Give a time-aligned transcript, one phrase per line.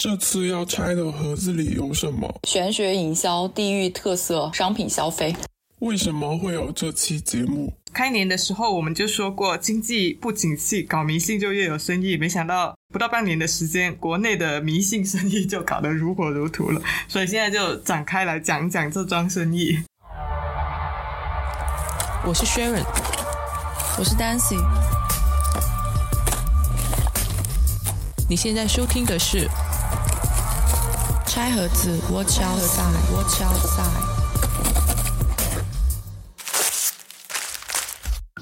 [0.00, 2.32] 这次要拆的盒子里有什么？
[2.44, 5.34] 玄学营销、地域特色、商品消费。
[5.80, 7.72] 为什么会有这期节目？
[7.92, 12.16] 开年的时候我们就说过，经济不景气，搞迷信就越有生意。
[12.16, 16.80] 没想到不到半年的时间，国内的迷信生意就搞得如火如荼了。
[17.08, 19.80] 所以现在就展开来讲讲这桩生意。
[22.24, 22.84] 我是 Sharon，
[23.98, 24.64] 我是 Dancy。
[28.28, 29.50] 你现在收听的是。
[31.38, 33.86] 拆盒子，Watch outside，Watch outside。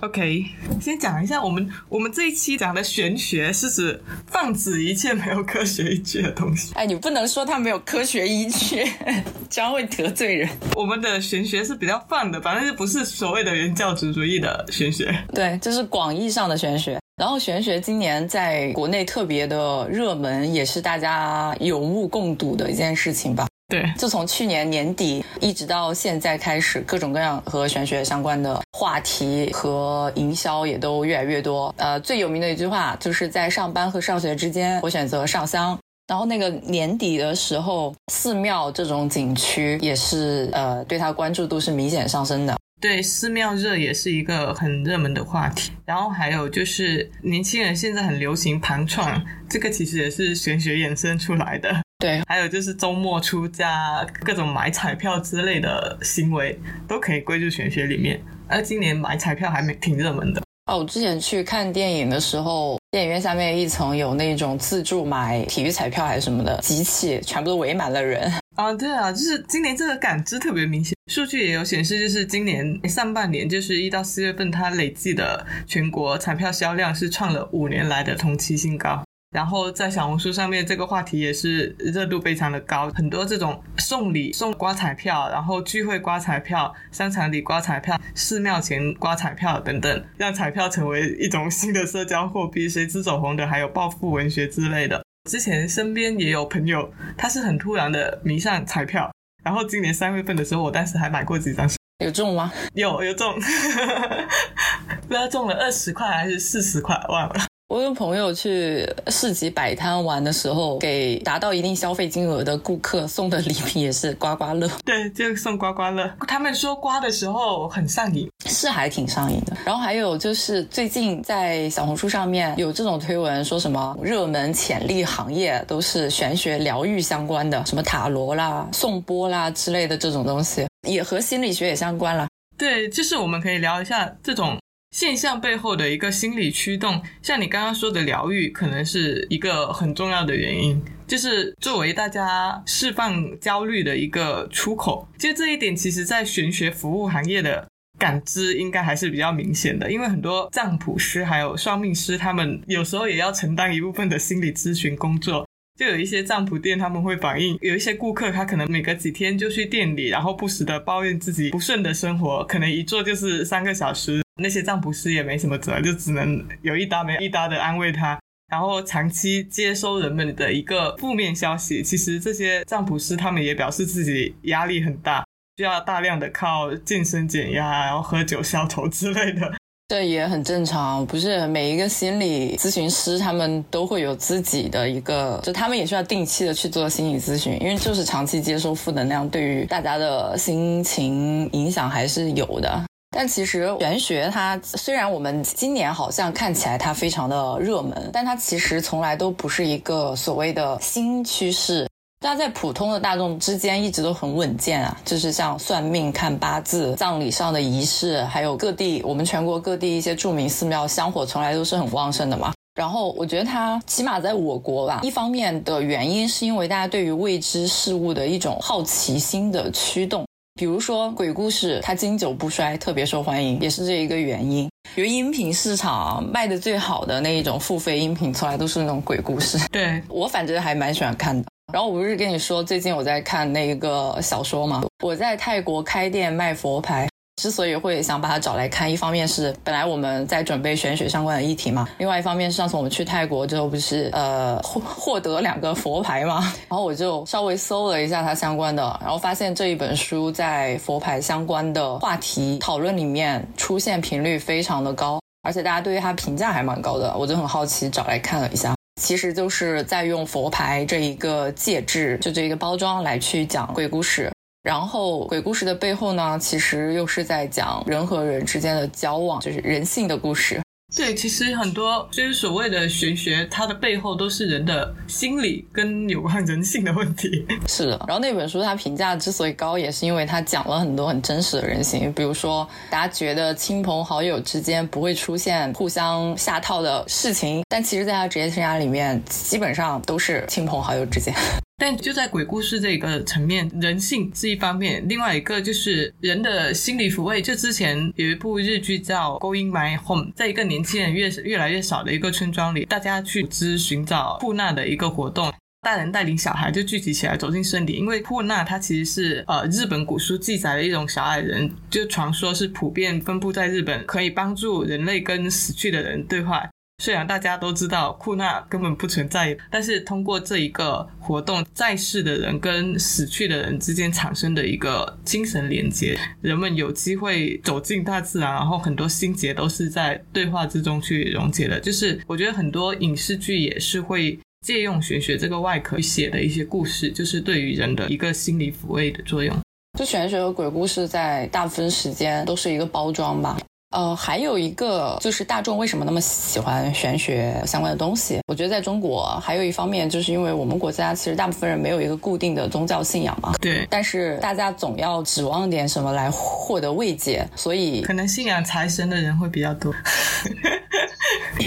[0.00, 0.46] OK，
[0.80, 6.72] 先讲一下我们我们这一期讲的玄学是指放置一切没有科学依据的东西。
[6.72, 8.90] 哎，你不能说它没有科学依据，
[9.50, 10.48] 这样会得罪人。
[10.74, 15.14] 我们的玄学是比较放的，反正就不是所谓的原教旨主义的玄学。
[15.34, 16.98] 对，这是广义上的玄学。
[17.16, 23.46] 然后玄学今年在国内特别的热门，也是大家有目共睹的一件事情吧。
[23.68, 31.74] 对，就从去年年底一直到现在开始，各种各样和玄学相关的话题和营销也都越来越多。
[31.78, 35.76] 呃，最有名的一句话就是在上班和上学之间，我选择上香。
[36.06, 42.54] 然后那个年底的时候，寺庙这种景区也是呃，对它关注度是明显上升的。
[42.78, 45.72] 对，寺庙热也是一个很热门的话题。
[45.86, 51.74] 然后还有就是年轻人现在很流行盘串，这个其实也是玄学衍生出来的。
[51.98, 58.20] 对，还有就是周末出家、各种买彩票之类的行为，都可以归入玄学里面。
[58.46, 60.42] 而今年买彩票还没挺热门的。
[60.66, 68.28] 哦，我之前去看电影的时候，电影院下面一层有那种自助买体育彩票还是什么的机器，全部都围满了人。
[68.56, 70.96] 啊，对啊，就是今年这个感知特别明显。
[71.06, 79.04] 数据也有显示，就是今年上半年，就是一到四月份，它累计的全国彩票销量是创了五年来的同期新高。
[79.36, 92.66] 然后在小红书上面，这个话题也是热度非常的高，很多这种送礼、送刮彩票，然后聚会刮彩票、商场里刮彩票、寺庙前刮彩票等等，让彩票成为一种新的社交货币。
[92.66, 95.04] 谁知走红的还有暴富文学之类的。
[95.30, 99.12] 之前身边也有朋友，他是很突然的迷上彩票，
[99.44, 101.68] 然后今年三月份的时候，我当时还买过几张，
[102.02, 102.50] 有中吗？
[102.72, 103.34] 有有中，
[105.06, 107.34] 不知道中了二十块还是四十块，忘了。
[107.68, 114.70] 我有朋友去市集摆摊玩的时候，给达到一定消费金额的顾客送的礼品也是刮刮乐。
[114.84, 116.08] 对，就送刮刮乐。
[116.28, 119.56] 他们说刮的时候很上瘾，是还挺上瘾的。
[119.64, 132.28] 然后还有就是最近在小红书上面有这种推文，说什么热门潜力行业都是玄学疗愈相关的，什么塔罗啦、颂钵啦之类的这种东西，也和心理学也相关了。
[132.56, 134.56] 对，就是我们可以聊一下这种。
[134.96, 145.06] 现象背后的一个心理驱动，像你刚刚说的疗愈，可能是一个很重要的原因，就是作为大家释放焦虑的一个出口。
[145.18, 147.68] 就这一点，其实在玄学服务行业的
[147.98, 155.46] 感知应该还是比较明显的，因为很多占卜师还有算命师，他们有时候也要承担一部分的心理咨询工作。
[155.78, 164.22] 就有一些占卜店，他们会反映有一些顾客，他可能每隔几天就去店里，然后不时的抱怨自己不顺的生活，可能一坐就是三个小时。
[164.36, 171.82] 那些占卜师也没什么辙，就只能有一搭没一搭的安慰他，然后长期接收人们的一个负面消息。
[171.82, 175.24] 其实这些占卜师他们也表示自己压力很大，
[175.56, 179.54] 需要大量的靠健身减压，然后喝酒消愁之类的。
[179.88, 192.84] 这也很正常，不是每一个心理咨询师他们都会有自己的一个，就他们也需要定期的去做心理咨询，因为就是长期接收负能量，对于大家的心情影响还是有的。
[193.18, 201.88] 但其实玄学它虽然我们今年好像看起来它非常的热门，但它其实从来都不是一个所谓的新趋势。
[202.20, 212.52] 它在普通的大众之间一直都很稳健啊，就是像算命、看八字、葬礼上的仪式，还有各地我们全国各地一些著名寺庙香火从来都是很旺盛的嘛。
[212.74, 220.25] 然后我觉得它起码在我国吧，一方面的原因是因为大家对于未知事物的一种好奇心的驱动。
[220.56, 224.66] 比如说鬼故事，它经久不衰，特别受欢迎，也是这一个原因。
[224.94, 229.58] 比如音频市场卖的最好的那一种付费音频，从来都是那种鬼故事。
[229.70, 231.46] 对我反正还蛮喜欢看的。
[231.70, 234.82] 然后我不是跟你说，最近我在看那个小说吗？
[235.04, 237.06] 我在泰国开店卖佛牌。
[237.36, 258.74] 之所以会想把他找来看，一方面是本来我们在准备玄学相关的议题嘛，另外一方面是上次我们去泰国之后不是呃获获得两个佛牌嘛，然后我就稍微搜了一下它相关的，然后发现这一本书在佛牌相关的话题讨论里面出现频率非常的高，而且大家对于它评价还蛮高的，我就很好奇找来看了一下。
[258.98, 264.32] 其实就是在用佛牌这一个介质，就这一个包装来去讲鬼故事。
[264.66, 270.60] 然后鬼故事的背后呢，其实又是在讲人和人之间的交往，就是人性的故事。
[270.96, 277.46] 对，其实很多就是所谓的玄学，它的背后都是人的心理跟有关人性的问题。
[277.68, 291.32] 是的，然后那本书它评价之所以高，也是因为它讲了很多很真实的人性，比如说大家觉得亲朋好友之间不会出现互相下套的事情，但其实在他职业生涯里面，基本上都是亲朋好友之间。
[291.78, 297.42] 但就在鬼故事这个层面，人性是一方面，另外一个就是人的心理抚慰。
[297.42, 305.52] 就之前有一部日剧叫《Going My Home》，在一个年轻人越越来越少的一个村庄里，大家去织寻找库纳的一个活动，
[305.82, 316.66] 大人带领小孩就聚集起来走进森林，因为库纳它其实是呃日本古书记载的一种小矮人，就传说是普遍分布在日本，可以帮助人类跟死去的人对话。
[317.06, 331.78] 虽然大家都知道库纳根本不存在，但是通过这一个活动，在世的人跟死去的人之间产生的一个精神连接，人们有机会走进大自然，然后很多心结都是在对话之中去溶解的。
[331.78, 339.56] 就是我觉得很多影视剧也是会借用玄学这个外壳写的一些故事，就是对于人的一个心理抚慰的作用。
[339.96, 343.56] 就玄学和鬼故事在大部分时间都是一个包装吧。
[343.90, 348.40] 呃，还有一个就是大众为什么那么喜欢玄学相关的东西？
[348.48, 353.54] 我觉得在中国还有一方面，就是因为我们国家其实大部分人没有一个固定的宗教信仰嘛。
[353.60, 353.86] 对。
[353.88, 359.94] 但是大家总要指望点什么来获得慰藉，所以可能信仰财神的人会比较多。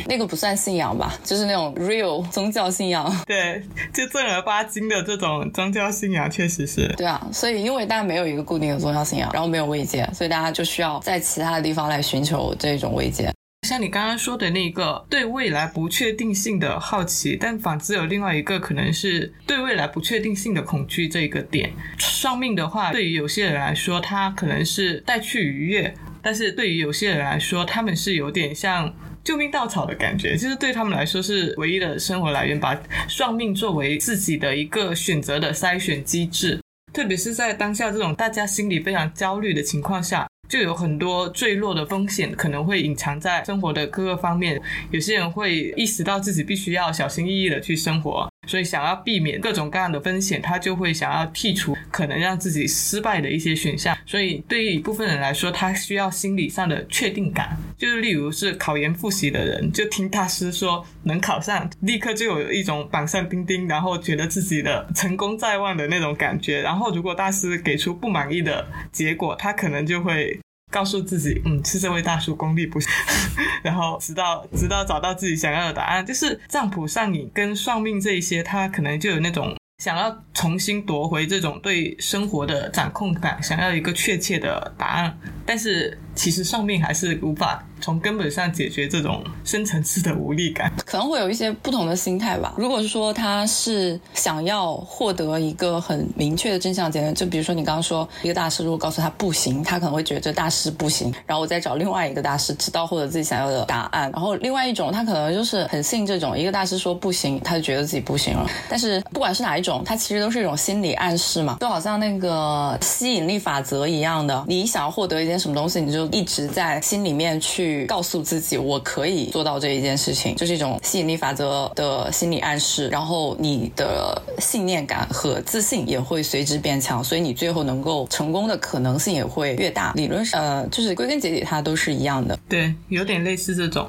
[0.05, 3.15] 那个不算信仰吧，就是那种 real 宗教信仰。
[3.25, 3.61] 对，
[3.93, 6.87] 就正儿八经的这种宗教信仰，确实是。
[6.97, 13.31] 对啊，所以因为大家没有一个固定的宗教信仰，然后没有慰藉，所以大家就需要在其他的地方来寻求这种慰藉。
[13.67, 21.71] 像你刚刚说的那个对未来不确定性的好奇，但反之有另外一个可能是对未来不确定性的恐惧这个点。
[21.99, 25.93] 算命的话，对于有些人来说，它可能是带去愉悦。
[26.21, 28.91] 但是对于有些人来说，他们是有点像
[29.23, 32.75] 救命稻草的感觉，就是对他们来说是唯一的生活来源，把
[33.07, 36.59] 算命作为自己的一个选择的筛选机制。
[36.91, 44.59] 特别是在当下这种大家心里非常焦虑的情况下，就有很多坠落的风险可能会隐藏在生活的各个方面。
[44.91, 48.28] 有些人会意识到自己必须要小心翼翼的去生活。
[48.49, 53.95] 所以，想要避免各种各样的风险，他就会想要剔除可能让自己失败的一些选项。
[54.07, 57.55] 所以，对于一部分人来说，他需要心理上的确定感。
[57.77, 66.59] 就是例如是考研复习的人，就听大师说能考上，立刻就有一种板上钉钉，然后觉得自己的成功在望的那种感觉。
[66.61, 70.39] 然后，如果大师给出不满意的结果，他可能就会。
[70.69, 72.89] 告诉自己，嗯，是这位大叔功力不行，
[73.63, 87.63] 然后直到直到找到自己想要的答案，就是占卜上瘾跟算命这一些，他可能就有那种想要重新夺回这种对生活的掌控感，想要一个确切的答案，但是其实上面还是无法。
[87.81, 92.53] 从根本上解决这种深层次的无力感，可能会有一些不同的心态吧。
[92.57, 104.11] 如果是说他是想要获得一个很明确的真相结论，就比如说你刚刚说一个大师如果告诉他不行，他可能会觉得这大师不行，然后我再找另外一个大师，直到获得自己想要的答案。
[104.11, 108.45] 然后另外一种，他可能就是很信这种一个大师说不行，他就觉得自己不行了。
[108.67, 117.85] 但是不管是哪一种，他其实都是一种心理暗示嘛，就好像那个吸引力法则一样的，你想要获得一件什么东西，你就一直在心里面去。
[117.85, 122.87] 告诉自己，我可以做到这一件事情，就是一种吸引力法则的心理暗示。
[122.89, 129.91] 然后你的信念感和自信也会随之变强，所以你最后能够成功的可能性也会越大。
[129.95, 132.37] 理论上，呃，就是归根结底，它都是一样的。
[132.47, 133.87] 对，有点类似这种。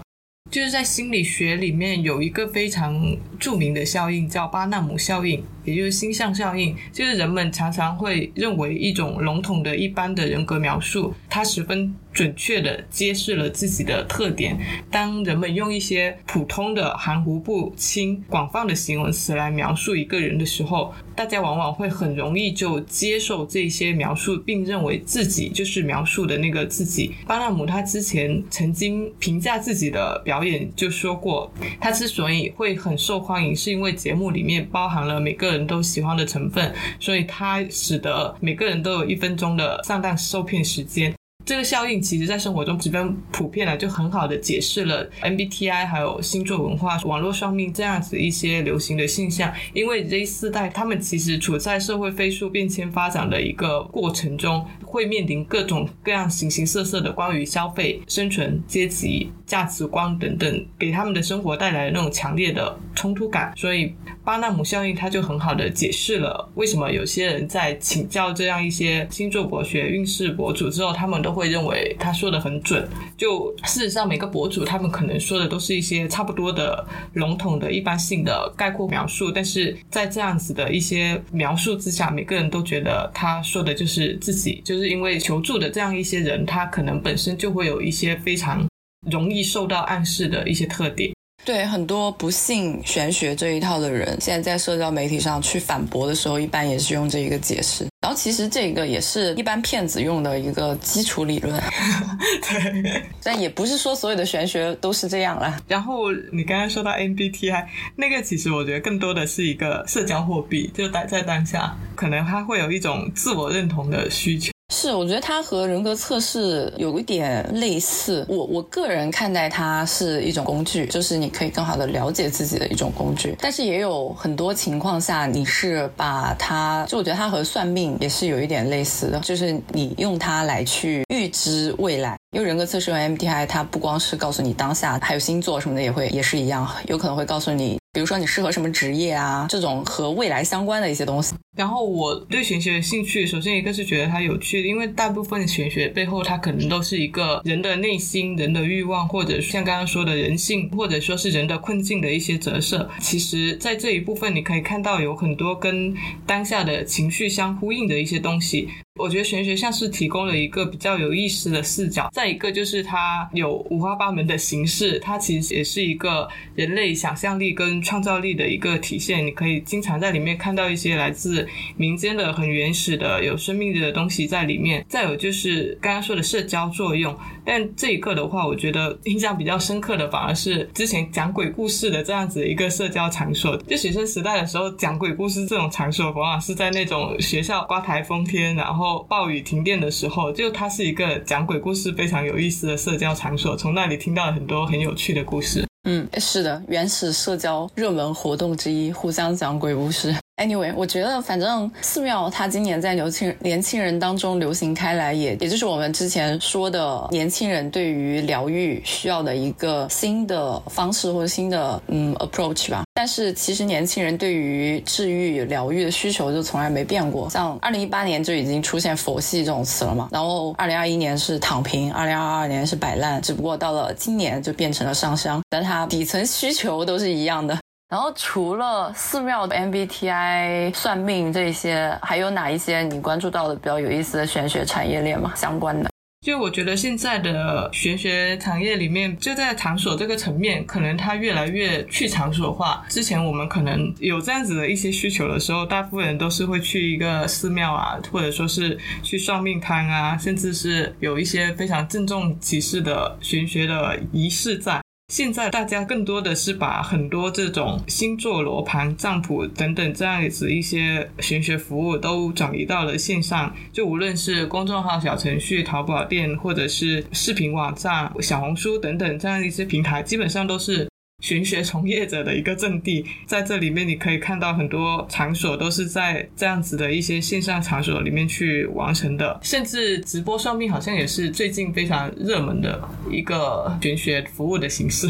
[0.50, 3.00] 就是在心理学里面有一个非常
[3.38, 6.76] 著名的效应，叫巴纳姆效应，也就是星象效应。
[6.93, 14.59] 就是人们常常会认为一种笼统的一般的人格描述，它十分准确的揭示了自己的特点。
[14.90, 27.14] 当人们用一些普通的、含糊不清、广泛的形容词来描述一个人的时候，大家往往会很容易就接受这些描述，并认为自己就是描述的那个自己。
[27.29, 30.40] 巴纳姆他之前曾经评价自己的表。
[30.40, 41.14] 演就说过，他之所以会很受欢迎，是因为节目里面包含了每个人都喜欢的成分，所以它使得每个人都有一分钟的上当受骗时间。
[41.50, 49.52] 这个效应其实在生活中十分普遍了，就很好的解释了 MBTI 还有星座文化、网络算命这样子一些流行的现象。
[49.73, 63.52] 因为 Z 四代他们其实处在社会飞速变迁发展的一个过程中，会面临各种各样形形色色的关于消费、生存、阶级、价值观等等，给他们的生活带来那种强烈的冲突感。
[63.57, 63.92] 所以
[64.23, 72.87] 巴纳姆效应它就很好的解释了为什么有些人在请教这样一些星座博学、运势博主之后，他们都会会认为他说的很准。
[73.16, 88.68] 就事实上，每个博主他们可能说的都是一些差不多的笼统的一般性的概括描述，但是在这样子的一些描述之下，每个人都觉得他说的就是自己，就是因为求助的这样一些人，他可能本身就会有一些非常
[89.11, 91.11] 容易受到暗示的一些特点。
[91.44, 97.87] 对很多不信玄学这一套的人，现在在社交媒体上去反驳的时候，一般也是用这一个解释。
[98.02, 101.54] 然后其实这个也是一般骗子用的一个基础理论，
[102.42, 103.02] 对。
[103.23, 105.61] 但也不是说所有的玄学都是这样啦。
[105.68, 107.66] 然后你刚刚说到 MBTI
[107.97, 114.50] 那个，其实我觉得更多的是一个社交货币，就待在当下，可能它会有一种自我认同的需求。
[114.72, 118.24] 是，我觉得它和人格测试有一点类似。
[118.28, 123.34] 我我个人看待它是一种工具，就是你可以更好的了解自己的一种工具。
[123.40, 132.16] 但是也有很多情况下，你是把它，就我觉得它和算命也是有一点类似的，就是你用它来去预知未来。
[132.30, 141.35] 因为人格测试用 MBTI，它不光是告诉你当下，还有星座什么的也会也是一样，有可能会告诉你，比如说你适合什么职业啊，这种和未来相关的一些东西。
[141.56, 152.88] 然后我对玄学的兴趣，首先一个是觉得它有趣，因为大部分玄学背后它可能都是一个人的内心、人的欲望，或者像刚刚说的人性，或者说是人的困境的一些折射。
[153.00, 155.92] 其实，在这一部分你可以看到有很多跟
[156.25, 158.68] 当下的情绪相呼应的一些东西。
[159.00, 169.26] 我觉得玄学像是提供了一个比较有意思的视角，再一个就是它有五花八门的形式，它其实也是一个人类想象力跟创造力的一个体现。
[169.26, 174.85] 你可以经常在里面看到一些来自民间的很原始的有生命的东西在里面。
[174.87, 177.16] 再有就是刚刚说的社交作用，
[177.52, 183.57] 但这一个的话，我觉得印象比较深刻的反而是之前讲鬼故事的这样子一个社交场所。
[183.66, 189.04] 就学生时代的时候讲鬼故事这种场所，往往是在那种学校刮台风天，然后。
[189.09, 195.66] 暴雨停电的时候，就它是一个讲鬼故事非常有意思的社交场所，从那里听到了很多很有趣的故事。
[195.85, 200.14] 嗯，是的，原始社交热门活动之一，互相讲鬼故事。
[200.40, 212.85] Anyway，我觉得反正寺庙它今年在年轻年轻人当中流行开来，也也就是我们之前说的年轻人对于疗愈需要的一个新的方式或者新的嗯 approach 吧。
[212.94, 217.28] 但是其实年轻人对于治愈疗愈的需求就从来没变过。
[217.28, 227.59] 像二零一八年就已经出现佛系这种词了嘛，然后二零二一年是躺平，二零二二年是摆烂，只不过到了今年就变成了上香，但它底层需求都是一样的。
[227.90, 235.32] 然后除了寺庙的 MBTI 算命这些，还有哪一些你关注到的比较有意思的玄学产业链吗？
[235.35, 235.90] 相关的？
[236.25, 242.85] 就我觉得现在的玄学产业里面，就在场所这个层面，可能它越来越去场所化。
[242.88, 254.80] 之前我们可能有这样子的一些需求的时候，大部分人都是会去一个寺庙啊，或者说是去算命摊啊，甚至是有一些非常郑重其事的玄学的仪式在。
[255.11, 263.52] 现在大家更多的是把很多这种星座、罗盘、占卜等等这样子一些玄学服务都转移到了线上。
[263.73, 270.88] 就无论是公众号、小程序、淘宝店，或者是视频网站、小红书等等这样一些平台，基本上都是。
[271.20, 285.08] 玄学从业者的一个阵地，在这里面你可以看到很多场所都是在这样子的一些线上场所里面去完成的，甚至直播算命好像也是最近非常热门的一个玄学服务的形式。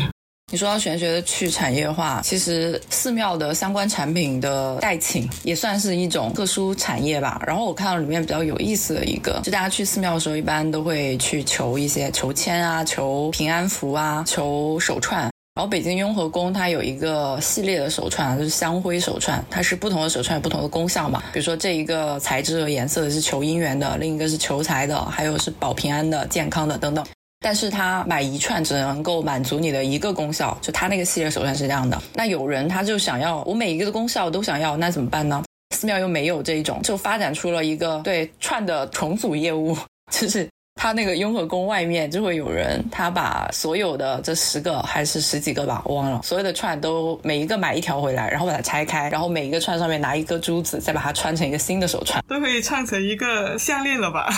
[0.53, 7.41] 你说到玄学的去产业化，其实寺庙的相关产品的代请也算是一种特殊产业吧。
[7.47, 15.31] 然后我看到里面比较有意思的一个，就大家去寺庙的时候，一般都会去求一些求签啊、求平安符啊、求手串。
[15.61, 21.23] 然后北京雍和宫它有一个系列的手串，就是香灰手串，它是不同的手串有不同的功效嘛。
[21.35, 27.05] 比如说这一个材质和颜色的是求姻缘的，另一个是求财的，还有是保平安的、健康的等等。
[27.41, 32.01] 但是它买一串只能够满足你的一个功效，就它那个系列手串是这样的。
[32.15, 35.45] 那有人他就想要我每一个的功效都想要，那怎么办呢？
[35.77, 39.77] 寺庙又没有这一种，就发展出了一个对串的重组业务，
[40.11, 40.49] 就是。
[40.81, 52.25] 他那个雍和宫外面就会有人，他把所有的这十个还是十几个吧，我忘了，所有的串都每一个买一条回来，然后把它拆开，然后每一个串上面拿一颗珠子，再把它穿成一个新的手串。
[52.27, 54.33] 都可以串成一个项链了吧？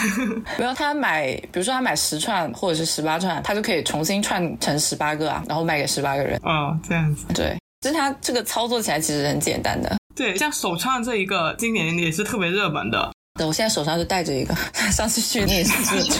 [0.58, 6.36] 没有，他买，比如说他买十串或者是十八串，他就可以重新串成十八个啊，然后卖给十八个人。
[6.42, 7.24] 哦，这样子。
[7.32, 9.96] 对，就是他这个操作起来其实很简单的。
[10.16, 13.12] 对，像手串这一个，今年也是特别热门的。
[13.34, 14.54] 对，我现在手上就戴着一个，
[14.92, 15.72] 上次去你也是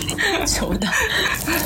[0.46, 0.86] 求的。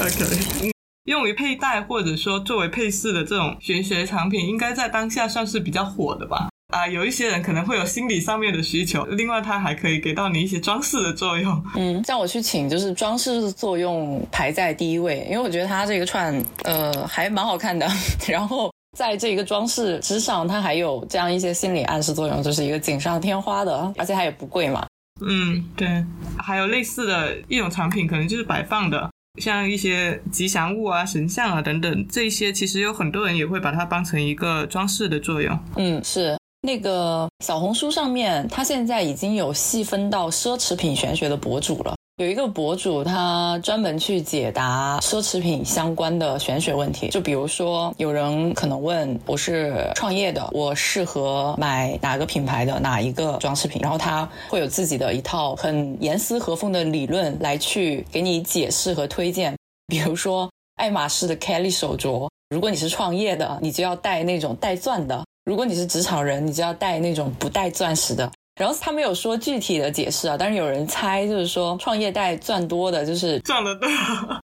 [0.01, 0.73] OK，
[1.05, 6.49] 用于佩戴或者说作为配饰的这种玄学产品，应该在当下算是比较火的吧？
[6.75, 11.63] 啊，有一些人可能会有心理上面的需求，另外它还可以给到你一些装饰的作用。
[11.77, 17.89] 嗯，像我去请，就是装饰作用排在第一位，因为我觉得它这个串呃还蛮好看的，
[18.27, 18.71] 然后。
[18.97, 24.87] 在这个装饰之上，它还有这样一些心理暗示作用，就是一个锦上添花的，而且它也不贵嘛。
[25.21, 26.05] 嗯，对。
[26.39, 35.59] 还有类似的一种产品，可能就是摆放的，像一些吉祥物啊、神像啊等等，这些其实有很多人也会把它当成一个装饰的作用。
[35.77, 41.96] 嗯，是那个小红书上面，它现在已经有细分到奢侈品玄学的博主了。
[42.19, 47.11] 有一个博主，他专门去解答奢侈品相关的玄学问题。
[47.11, 53.83] 就比如说，有人可能问我是创业的，我适合买哪个品牌的哪一个装饰品？
[53.83, 59.55] 然后他会有自己的一套很严丝合缝的理论来去给你解释和推荐。
[59.87, 68.33] 比如说，爱马仕的 Kelly 手镯，如果你是创业的，你就要戴那种带钻的；如果你是职场人，你就要戴那种不带钻石的。
[68.59, 73.89] 然后他没有说具体的解释啊，但是有人猜，就是说创业带赚多的，就是赚得多，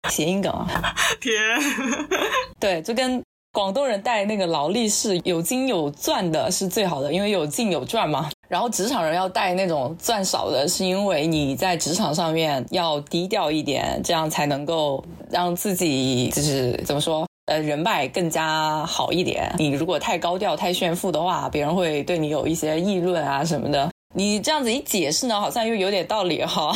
[0.10, 0.68] 谐音梗啊。
[1.20, 1.34] 天，
[2.60, 8.30] 对，就跟广东人带那个劳力士有金有钻的是最好的，因为有进有赚嘛。
[8.48, 19.54] 然后职场人要带那种钻少的，是因为你在职场上面要低调一点，这样才能够让自己就是怎么说，呃，人脉更加好一点。
[19.58, 23.89] 你如果太高调、太炫富的话，别人会对你有一些议论啊什么的。
[24.13, 26.74] 你这样子一解释呢，好像又有点道理哈。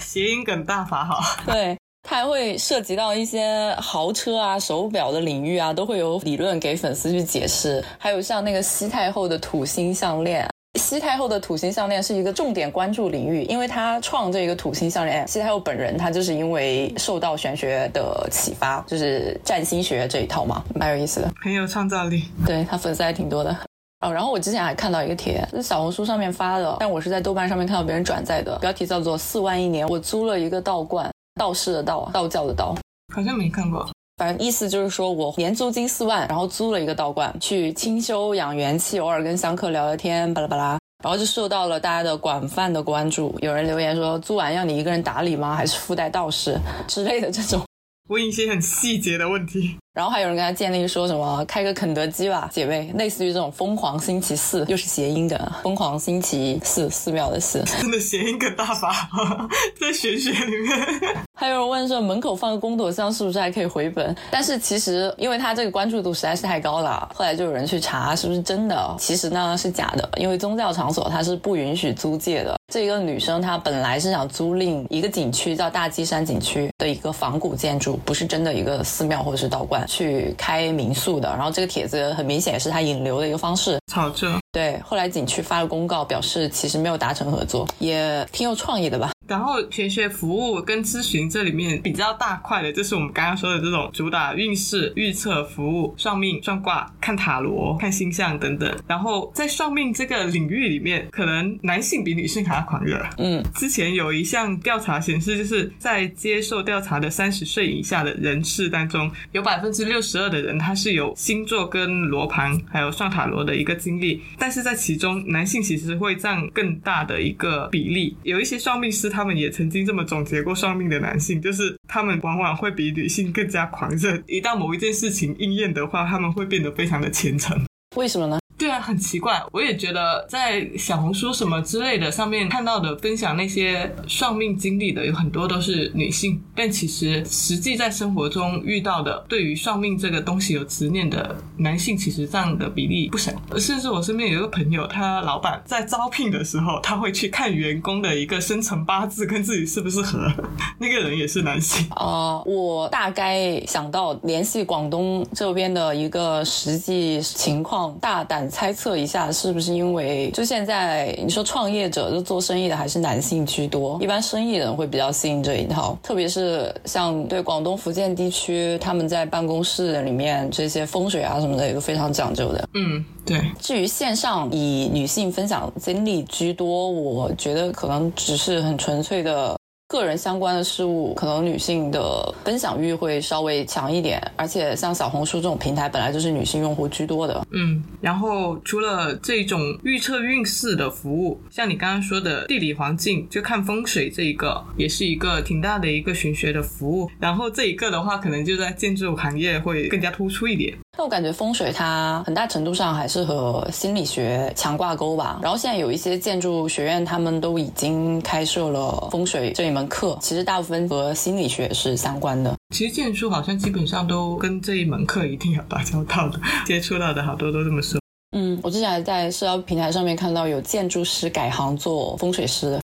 [0.00, 1.20] 谐音梗大法好。
[1.52, 1.76] 对。
[2.06, 7.82] 它还会涉及到一些豪车啊、手表的领域啊，都会有理论给粉丝去解释。
[7.98, 22.24] 还有像那个西太后的土星项链，西太后的土星项链是一个重点关注领域，因为她创这个土星项链，西太后本人她就是因为受到玄学的启发，就是占星学这一套嘛，蛮有意思的，很有创造力。
[22.44, 23.56] 对他粉丝还挺多的。
[24.00, 31.10] 哦，然后我之前还看到一个帖，是小红书上面发的，但我是在豆瓣上面看到别人转载的，标题叫做“四万一年，我租了一个道观”。
[31.40, 32.76] 道士的道，道教的道，
[33.12, 33.84] 好像没看过。
[34.32, 43.36] 意思就是说我年租金四万，然后租了一个道观去清修养元气，偶尔跟香客聊聊天，巴拉巴拉，然后就受到了大家的广泛的关注。
[43.40, 45.54] 有人留言说，租完要你一个人打理吗？
[45.54, 47.62] 还是附带道士之类的这种？
[48.08, 49.76] 问一些很细节的问题。
[49.94, 59.08] 然后还有人跟他建立说什么开个肯德基吧，姐妹，类似于这种疯狂星期四，又是谐音梗，疯狂星期四，寺庙的寺， 真的谐音梗大法，
[59.80, 61.24] 在玄学里面。
[61.36, 64.14] 还有人问说门口放个功德箱是不是还可以回本？
[64.32, 72.56] 但是其实因为他这个关注度实在是太高了，后来就有人去查是不是真的，其实呢是假的，因为宗教场所它是不允许租借的。
[72.72, 79.83] 这个女生她本来是想租赁一个景区叫大基山景区的一个仿古建筑，不是真的一个寺庙或者是道观。
[79.86, 84.38] 去开民宿的，然后这个帖子很明显也是他引流的一个方式，炒作。
[84.52, 89.10] 对，后来景区发了公告，表示其实没有达成合作，也挺有创意的吧。
[89.26, 98.70] 然后玄学服务跟咨询这里面比较大块的，就是我们刚刚说的这种主打运势预测服务、算命、算卦、看塔罗、看星象等等。
[98.86, 103.00] 然后在算命这个领域里面，可能男性比女性还要狂热。
[103.16, 118.14] 嗯，之前有一项调查显示，就是在接受调查的三十岁以下的人士当中，有百分之六十二的人他是有星座跟罗盘还有算塔罗的一个经历，但是在其中男性其实会占更大的一个比例。
[118.22, 119.13] 有一些算命师。
[119.14, 124.20] 他们也曾经这么总结过算命的男性，就是他们往往会比女性更加狂热。
[124.26, 127.64] 一旦某一件事情应验的话，他们会变得非常的虔诚。
[127.94, 128.38] 为什么呢？
[128.56, 129.42] 对啊，很奇怪。
[129.50, 143.32] 我也觉得在小红书什么之类的上面看到的分享那些算命经历的有很多都是女性，但其实实际在生活中遇到的对于算命这个东西有执念的男性，其实占的比例不少。
[143.58, 150.32] 甚至我身边有一个朋友，他老板在招聘的时候，他会去看员工的一个生辰八字跟自己是不是合，
[150.78, 151.84] 那个人也是男性。
[151.96, 158.48] 呃，我大概想到联系广东这边的一个实际情况，大胆。
[158.48, 172.68] 猜测一下，是不是因为就现在你说创业者就做生意的还是男性居多，一般生意人会比较信这一套，特别是像对广东、福建地区，他们在办公室里面这些风水啊什么的也都非常讲究的。
[172.74, 173.40] 嗯，对。
[173.58, 179.56] 至于线上以女性分享经历居多，我觉得可能只是很纯粹的。
[179.88, 187.46] 个人相关的事物，可能女性的分享欲会稍微强一点，而且像小红书这种平台，本来就是女性用户居多的。
[187.52, 197.08] 嗯，然后除了这种预测运势的服务，像你刚刚说的地理环境，就看风水这一个，也是一个挺大的一个玄学的服务。
[197.20, 200.76] 然后这一个的话，可能就在建筑行业会更加突出一点。
[200.96, 205.40] 那我感觉风水它很大程度上还是和心理学强挂钩吧。
[205.42, 212.54] 然后现在有一些建筑学院，他们都已经开设了风水这一门课，其实大部分和心理学是相关的。
[212.72, 218.00] 其实建筑好像基本上都跟这一门课一定要打交道的，接触到的好多都这么说。
[218.36, 222.80] 嗯，我之前还在社交平台上面看到有建筑师改行做风水师的，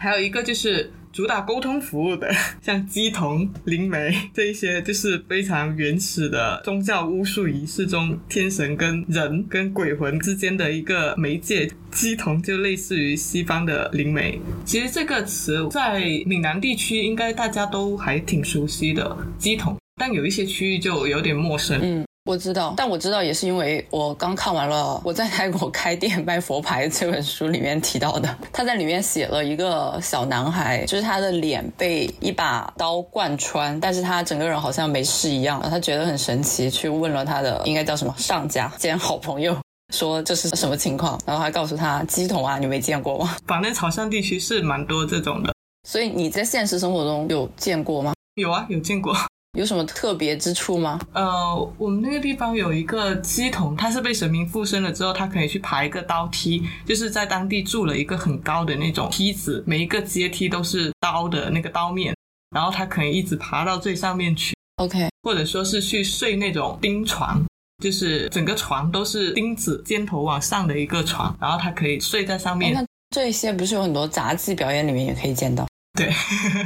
[0.00, 0.90] 还有一个就是。
[1.12, 2.30] 主打沟通服务的，
[2.62, 11.68] 像鸡同、灵媒这一些，就是非常原始的宗教巫术仪式中，天神跟人跟鬼魂之间的一个媒介。
[11.90, 14.40] 鸡同就类似于西方的灵媒。
[14.64, 21.80] 其实这个词在闽南地区应该大家都还挺熟悉的，鸡同，但有一些区域就有点陌生。
[21.82, 22.06] 嗯。
[22.26, 39.56] 我知道，但我知道也是因为我刚看完了我在泰国开店卖佛牌 这本书里面提到的，他在里面写了一个小男孩，就是他的脸被一把刀贯穿，但是他整个人好像没事一样，他觉得很神奇，去问了他的应该叫什么上家兼好朋友，
[39.92, 43.34] 说这是什么情况，然后还告诉他鸡桶啊，你没见过吗？
[43.46, 45.52] 反正潮汕地区是蛮多这种的，
[45.88, 48.12] 所以你在现实生活中有见过吗？
[48.34, 49.16] 有啊，有见过。
[49.58, 51.00] 有什么特别之处吗？
[51.12, 62.14] 呃，我们那个地方有一个鸡童，他是被神明附身了之后，他可以去爬一个刀梯，就是在当地筑了一个很高的那种梯子，每一个阶梯都是刀的那个刀面，
[62.54, 64.54] 然后他可以一直爬到最上面去。
[64.76, 67.44] OK，或者说是去睡那种钉床，
[67.82, 72.72] 就是整个床都是钉子，尖头往上的一个床，然后他可以睡在上面。
[72.72, 72.84] 那
[73.14, 75.66] 这些不是有很多杂技表演里面也可以见到？
[75.94, 76.12] 对，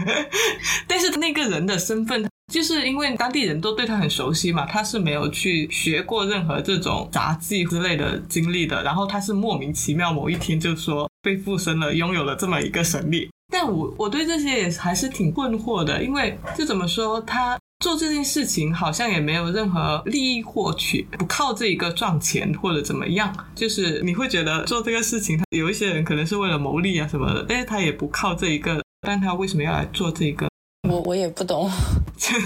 [0.87, 2.25] 但是那个人的身份。
[2.53, 8.83] 就是因为当地人都对他很熟悉嘛，他是没有去学过任何这种杂技之类的经历的。
[8.83, 13.31] 然后他是莫名其妙某一天就说被附身了，拥有了这么一个神力。
[13.51, 23.35] 但我我对这些也还是挺困惑的，因为就怎么说，他做这件事情好像也没有任何利益获取，不靠这一个赚钱或者怎么样。
[23.55, 30.49] 就是你会觉得做这个事情，他有一些人可能是为了牟利啊什么的，但是他也不靠这一个，但他为什么要来做这个？
[30.88, 31.71] 我我也不懂，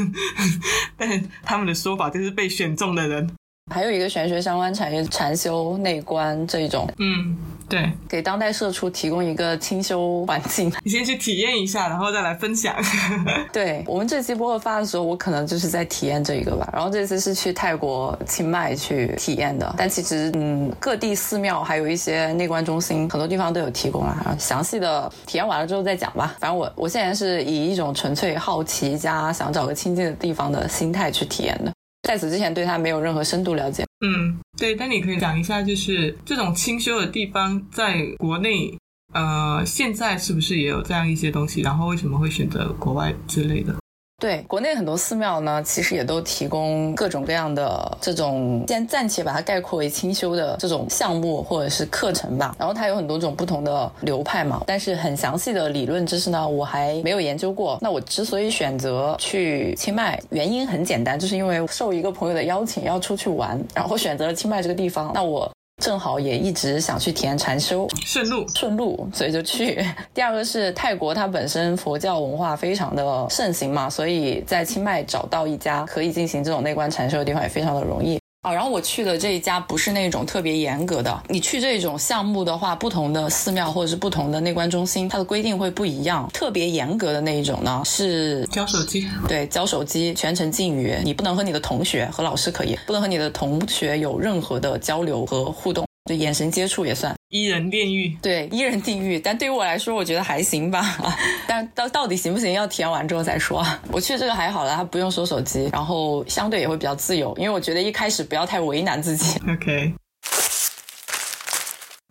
[0.97, 3.31] 但他们的说法就是被选中的人。
[3.71, 7.37] 还有一个玄学相关产业，禅修、内观这种，嗯，
[7.69, 10.73] 对，给当代社畜提供一个清修环境。
[10.83, 12.75] 你先去体验一下，然后再来分享。
[13.53, 16.69] 对我们这期播客发的时候，我可能就是在体验这一个吧。
[16.73, 24.35] 然后这次是去泰国清迈去体验的，但其实嗯，各地寺庙还有一些内观中心，很多地方都有提供啊。
[24.39, 26.35] 详细的体验完了之后再讲吧。
[26.41, 31.73] 反正我我现在是以一种纯粹好奇加想找个清静的地方的心态去体验的。
[32.09, 33.85] 在此之前，对他没有任何深度了解。
[34.01, 38.75] 嗯，对，但你可以讲一下，就是这种清修的地方，在国内，
[39.13, 41.61] 呃，现在是不是也有这样一些东西？
[41.61, 43.77] 然后为什么会选择国外之类的？
[44.21, 52.53] 对，国内很多寺庙呢，其实也都提供各种各样的这种，先暂且把它概括为清修的这种项目或者是课程吧。
[52.59, 57.79] 然后它有很多种不同的流派嘛，但是很详细的理论知识呢，我还没有研究过。
[57.81, 65.13] 那我之所以选择去清迈，原因很简单，就是因为受一个朋友的邀请要出去玩，然后选择了清迈这个地方。
[65.15, 65.49] 那我。
[65.79, 69.85] 正好也一直想去体验禅修，顺路顺路，所以就去。
[70.13, 78.19] 第二个是泰国，它本身佛教文化非常的盛行嘛，所以在清迈找到一家可以进行这种内观禅修的地方也非常的容易。
[78.49, 81.23] 哦，然后我去的这一家不是那种特别严格的。
[81.29, 86.27] 你去这种项目的话，不同的寺庙或者是不同的内观中心，它的规定会不一样。
[86.33, 95.88] 特别严格的那一种呢，是交手机，对，交手机，全程禁语，你不能和你的同学和老师可以，不能和你的同学有任何的交流和互动。
[96.09, 100.97] 就眼神接触也算伊人炼狱，对伊人地狱，但对于我来说，我觉得还行吧。
[101.47, 103.63] 但到到底行不行，要体验完之后再说。
[103.93, 109.39] 我去这个还好了，他不用收手机，然后相对也会比较自由，因为我觉得一开始不要太为难自己。
[109.47, 109.93] OK，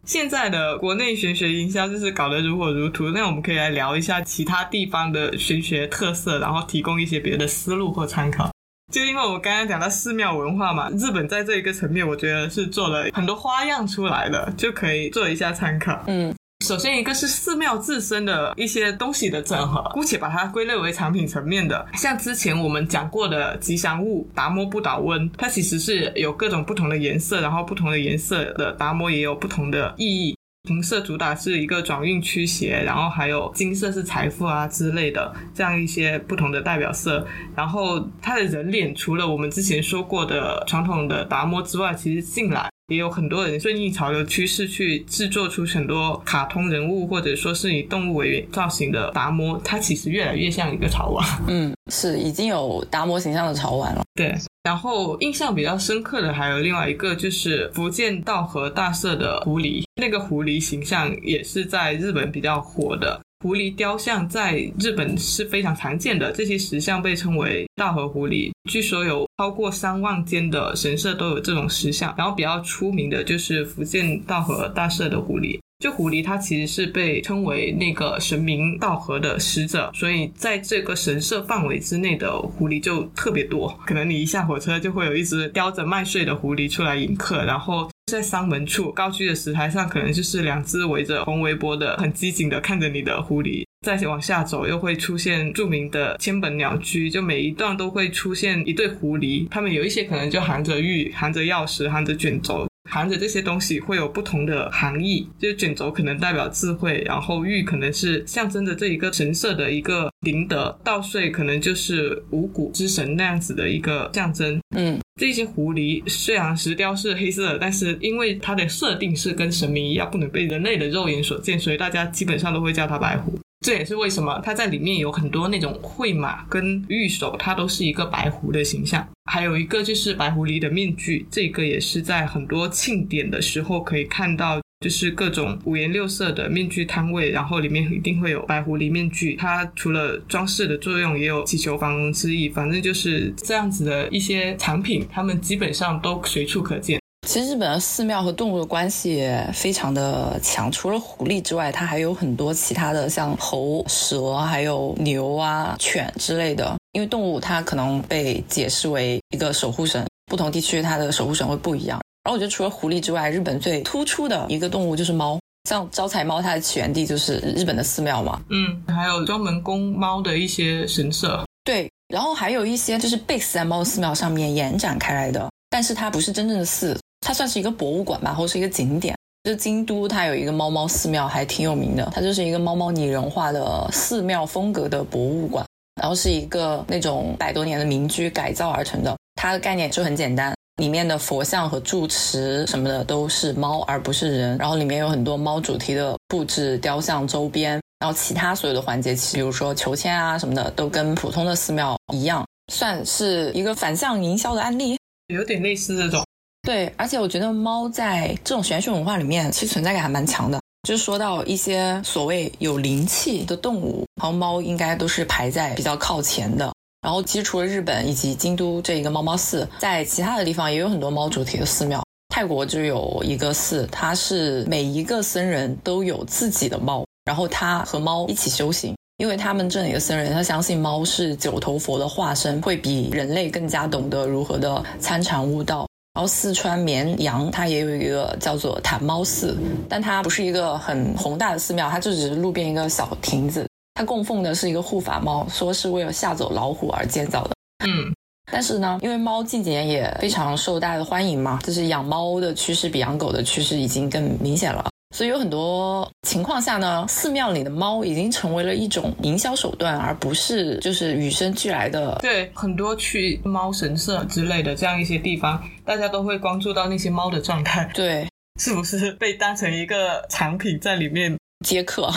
[0.06, 8.52] 现在的国内玄学营销就是搞得如火如荼，那我们可以来聊一下其他地方的玄学特色，然后提供一些别的思路或参考。
[8.94, 16.02] 就因为我刚刚讲到寺庙文化嘛，日本在这一个层面，我觉得是做了很多花样出来的，就可以做一下参考。
[16.08, 16.34] 嗯，
[16.66, 21.86] 首先一个是寺庙自身的一些东西的整合，姑且把它归类为产品层面的。
[21.96, 30.37] 像之前我们讲过的吉祥物达摩不倒翁，它其实是有各种不同的颜色，然后不同的颜色的达摩也有不同的意义。
[30.68, 37.26] 红色主打是一个转运驱邪，然后还有金色是财富啊之类的这样一些不同的代表色。
[37.56, 51.26] 然后它的人脸除了我们之前说过的传统的达摩之外，其实近来也有很多人顺应潮流趋势去制作出很多卡通人物或者说是以动物为造型的达摩，它其实越来越像一个潮玩。
[51.48, 54.02] 嗯，是已经有达摩形象的潮玩了。
[54.14, 54.36] 对。
[54.68, 63.18] 然后印象比较深刻的还有另外一个，就是福建道和大社的狐狸，那个狐狸形象也是在日本比较火的。
[63.40, 68.52] 狐狸雕像在日本是非常常见的，这些石像被称为道和狐狸。
[68.70, 75.58] 据说有超过三万间的神社都有这种石像，然后比较出名的就是福建道和大社的狐狸。
[75.80, 83.80] 就狐狸，它其实是被称为那个神明道合的使者，所以在这个神社范围之内的狐狸就特别多。
[83.86, 93.64] 可能你一下火车，就会有一只叼着麦穗的狐狸出来迎客，然后在商门处高居的石台上，可能就是两只围着红围脖的、很机警的看着你的狐狸。
[93.86, 102.68] 再往下走，又会出现著名的千本鸟居，就每一段都会出现一对狐狸，它们有一些可能就含着玉、含着钥匙、含着卷轴。
[102.88, 114.60] 含着这些东西会有不同的含义，就是卷轴可能代表智慧，然后玉可能是象征着这一个神社的一个灵德，稻穗可能就是五谷之神那样子的一个象征。
[114.76, 123.38] 嗯，这些狐狸虽然石雕是黑色的，但是因为它的设定是跟神明一样，不能被人类的肉眼所见，所以大家基本上都会叫它白狐。
[123.66, 129.06] 这也是为什么它在里面有很多那种绘马跟玉手，它都是一个白狐的形象。
[129.30, 139.36] 还有一个就是白狐狸的面具，这个也是在很多庆典的时候可以看到，就是各种五颜六色的面具摊位，然后里面一定会有白狐狸面具。
[139.36, 142.48] 它除了装饰的作用，也有祈求繁荣之意。
[142.48, 147.02] 反正就是这样子的一些产品，它们基本上都随处可见。
[147.28, 156.74] 其实日本的寺庙和动物的关系也非常的强，除了狐狸之外，它还有很多其他的，像猴、蛇，还有牛啊、犬之类的。
[156.94, 162.00] 因为动物它可能被解释为一个守护神，不同地区它的守护神会不一样。
[162.24, 165.38] 然后我觉得除了狐狸之外，日本最突出的一个动物就是猫，
[165.70, 168.42] 像招财猫，它的起源地就是日本的寺庙嘛。
[168.50, 171.44] 嗯，还有专门供猫的一些神社。
[171.66, 176.98] 对，然后还有一些就是 base 在猫寺庙上面延展开来的，但是它不是真正的寺。
[177.22, 179.16] 它算是一个博物馆吧，或是一个景点。
[179.44, 182.12] 就京都，它有一个猫猫寺庙，还挺有名的。
[182.14, 185.66] 它就是一个猫猫拟人化的寺庙风格的博物馆，
[186.02, 189.16] 然后是一个那种百多年的民居改造而成的。
[189.36, 194.58] 它的概念就很简单，里面的佛像和住持什么的都是猫，而不是人。
[194.58, 206.22] 然后里面有很多猫主题的布置、雕像、周边，然后其他所有的环节，比如说求签啊什么的，都跟普通的寺庙一样，算是一个反向营销的案例，有点类似这种。
[206.68, 210.60] 对，而且我觉得猫在这种玄学文化里面，其实存在感还蛮强的。
[210.86, 216.70] 就是说到一些所谓有灵气的动物，然后猫应该都是排在比较靠前的。
[217.02, 222.04] 然后其实除了日本以及京都这一个猫猫寺，在其他的地方也有很多猫主题的寺庙。
[222.28, 235.88] 泰国就有一个寺，它是每一个僧人都有自己的猫，然后他和猫一起修行，因为他们这里的僧人他相信猫是九头佛的化身，会比人类更加懂得如何的参禅悟道。
[236.18, 239.56] 然后四川绵阳，它也有一个叫做檀猫寺，
[239.88, 243.68] 但它不是一个很宏大的寺庙，它就只是路边一个小亭子。
[243.94, 247.52] 它供奉的是一个护法猫，说是为了吓走老虎而建造的。
[247.86, 248.12] 嗯，
[248.52, 254.90] 但是呢，因为猫近几年也非常受大家的欢迎嘛，就是养猫的趋势比养狗的趋势已经更明显了。
[255.16, 262.18] 所以有很多情况下呢，寺庙里的猫已经成为了一种营销手段，而不是就是与生俱来的。
[262.22, 268.28] 对，很多去猫神社之类的这样一些地方，大家都会关注到那些猫的状态，对，
[268.60, 272.12] 是不是被当成一个产品在里面接客？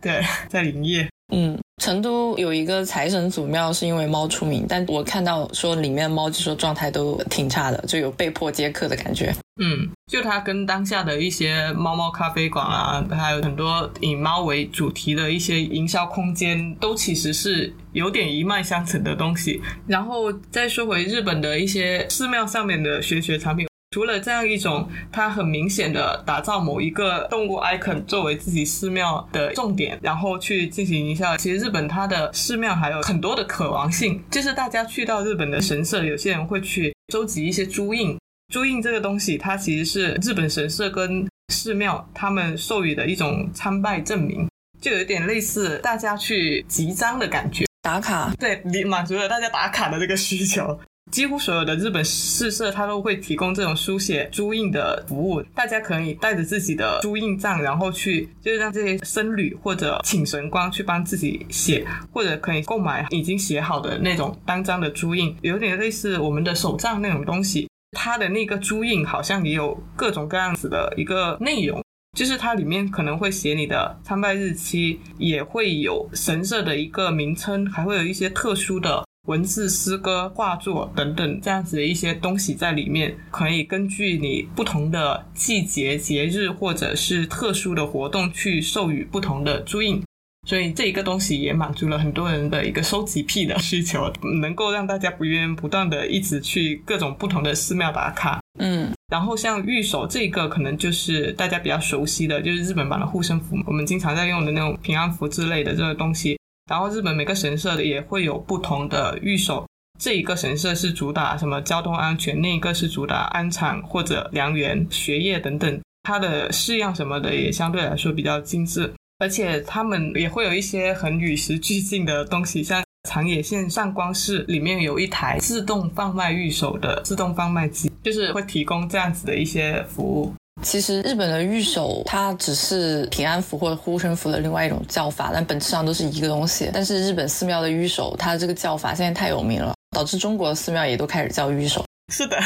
[0.00, 1.08] 对，在营业。
[1.34, 9.34] 嗯，成都有一个财神祖庙是因为猫出名，但我看到说里面猫就说状态都挺差的，就有被迫接客的感觉。
[9.60, 19.60] 嗯，就它跟当下的一些猫猫咖啡馆啊，还有很多以猫为主题的一些营销空间，都其实是有点一脉相承的东西。
[19.86, 31.36] 然后再说回日本的一些寺庙上面的玄学产品，除了这样一种，它很明显的打造某一个动物 icon 作为自己寺庙的重点，然后去进行一下。
[31.36, 38.18] 其实日本它的寺庙还有很多的可玩性，就是大家去到日本的神社，有些人会去收集一些朱印。
[38.50, 44.48] 朱印这个东西，它其实是日本神社跟寺庙他们授予的一种参拜证明，
[44.80, 48.32] 就有点类似大家去集章的感觉，打卡。
[48.40, 50.80] 对，你满足了大家打卡的这个需求。
[51.10, 55.42] 几乎所有的日本寺社，它都会提供这种书写朱印的服务。
[55.54, 67.68] 大家可以带着自己的朱印杖，然后去，就是让这些僧侣或者请神官去帮自己写，或者可以购买已经写好的那种单张的朱印，有点类似我们的手账那种东西。
[67.94, 71.84] 它的那个朱印好像也有各种各样子的一个内容，
[72.16, 79.04] 就是它里面可能会写你的参拜日期，也会有神社的一个名称，还会有一些特殊的。
[79.28, 90.02] 文字、诗歌、画作等等这样子的一些东西在里面，可以根据你不同的季节、节日或者是特殊的活动去授予不同的朱印。
[90.48, 98.40] 所以这一个东西也满足了很多人的一个收集癖的需求，能够让大家不源不断的一直去各种不同的寺庙打卡。
[98.58, 106.36] 嗯，然后像玉手这个，可能就是大家比较熟悉的，就是日本版的护身符，我们经常在用的那种平安符之类的这个东西。
[106.70, 109.66] 然后日本每个神社也会有不同的御守，
[109.98, 130.32] 这一个神社是主打什么交通安全，另一个是主打安产或者良缘、学业等等，它的式样什么的也相对来说比较精致，而且他们也会有一些很与时俱进的东西，像长野县上光市里面有一台自动贩卖御守的自动贩卖机，就是会提供这样子的一些服务。
[130.62, 136.70] 其实日本的御守，它只是平安符或者护身符的另外一种叫法，但本质上都是一个东西。
[136.72, 141.84] 但是日本寺庙的御守，它这个叫法现在太有名了，导致中国的寺庙也都开始叫御守。
[142.12, 142.38] 是的，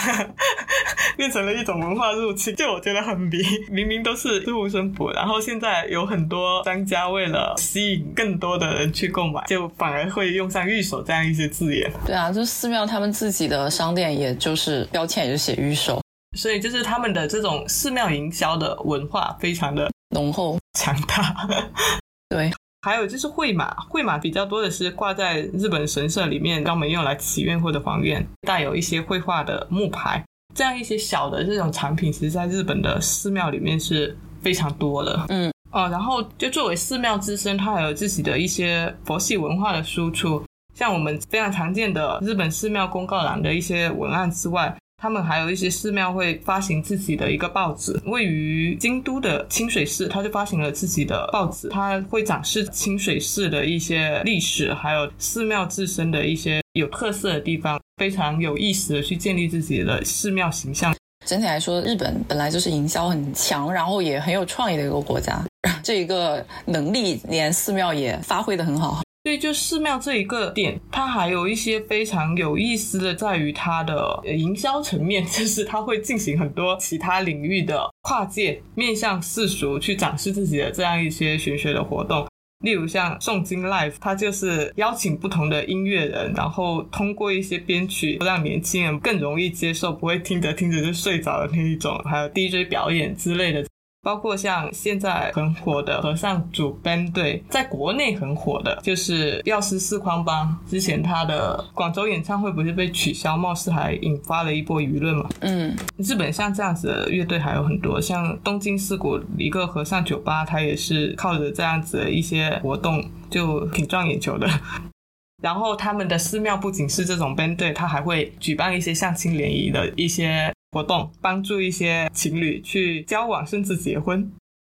[1.16, 3.38] 变成了一种文化入侵，就我觉得很迷。
[3.70, 11.90] 明明都是护身符，然后现在有很多商家为了吸引更多的人去购买，就反而会用上御守这样一些字眼。
[12.06, 16.00] 对啊，就寺庙他们自己的商店，也就是标签也就写御守。
[16.36, 21.48] 所以就是他们的这种寺庙营销的文化非常的浓厚强大。
[22.28, 35.24] 对，还有就是绘马，绘马比较多的是挂在日本神社里面，专门用来祈愿或者还愿，带有一些绘画的木牌，这样一些小的这种产品，其实在日本的寺庙里面是非常多的。
[35.28, 40.44] 嗯，哦，然后就作为寺庙之身，它还有自己的一些佛系文化的输出，
[40.74, 44.76] 像我们非常常见的日本寺庙公告栏的一些文案之外。
[44.98, 60.94] 他们还有一些寺庙会发行自己的一个报纸，位于京都的清水寺，他就发行了自己的报纸，他会展示清水寺的一些历史，还有寺庙自身的一些有特色的地方，非常有意思的去建立自己的寺庙形象。
[61.26, 65.44] 整体来说，日本本来就是营销很强，然后也很有创意的一个国家，
[65.82, 69.02] 这一个能力连寺庙也发挥的很好。
[69.26, 82.24] 所以，就寺庙这一个点，它还有一些非常有意思的，在于它的营销层面， 就是它会进行很多其他领域的跨界，面向世俗去展示自己的这样一些玄学的活动。
[82.64, 93.66] 例如像诵经 Live，它就是邀请不同的音乐人，然后通过一些编曲，让年轻人更容易接受，不会听着听着就睡着的那一种，还有 DJ 表演之类的。
[94.06, 100.56] 包括像现在很火的和尚组 band 队，在国内很火的就是药师四框帮。
[100.68, 105.28] 之前他的广州演唱会不是被取消，貌似还引发了一波舆论嘛。
[105.40, 114.48] 嗯，日本像这样子的乐队还有很多，像东京四谷一个和尚酒吧，它也是靠着这样子的一些活动就挺赚眼球的。
[115.42, 120.52] 然后他们的寺庙不仅是这种 band 队，他还会举办一些相亲联谊的一些。
[120.76, 124.30] 活动帮助一些情侣去交往甚至结婚，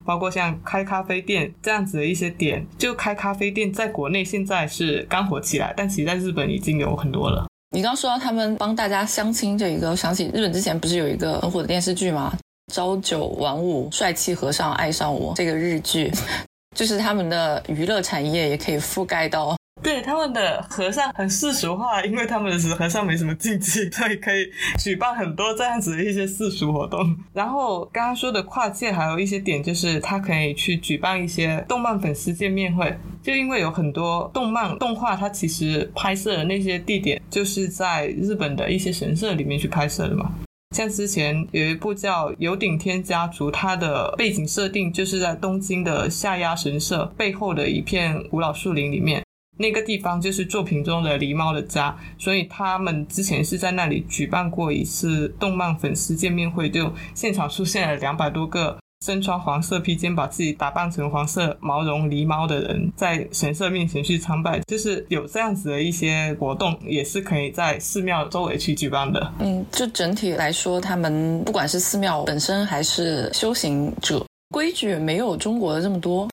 [0.06, 7.48] 包括像开咖啡店这样子的一些点，就开咖啡店在国内现在是刚火起来，但其实在日本已经有很多了。
[7.72, 12.32] 你刚说到他们帮大家相亲这一个，我想起日本之前不是有一个很火的电视剧吗？
[12.72, 16.12] 朝九晚五，帅气和尚爱上我这个日剧，
[16.78, 19.57] 就是他们的娱乐产业也可以覆盖到。
[19.82, 24.46] 对他们的和尚很世俗化，因为他们的和尚没什么禁忌，所以可以
[24.78, 27.16] 举办很多这样子的一些世俗活动。
[27.32, 40.32] 然后刚刚说的跨界还有一些点，就是他可以去举办一些动漫粉丝见面会，就因为有很多动漫动画，它其实拍摄的那些地点就是在日本的一些神社里面去拍摄的嘛。
[40.76, 49.22] 像之前有一部叫《有顶天家族》，它的背景设定就是在东京的下鸭神社背后的一片古老树林里面。
[49.58, 69.32] 那个地方就是作品中的狸猫的家，所以他们之前是在那里举办过一次动漫粉丝见面会，就现场出现了两百多个身穿黄色披肩、把自己打扮成黄色毛绒狸猫的人，在神社面前去参拜，就是有这样子的一些活动，也是可以在寺庙周围去举办的。
[69.40, 76.28] 嗯，就整体来说，他们不管是寺庙本身还是修行者，规矩没有中国的这么多。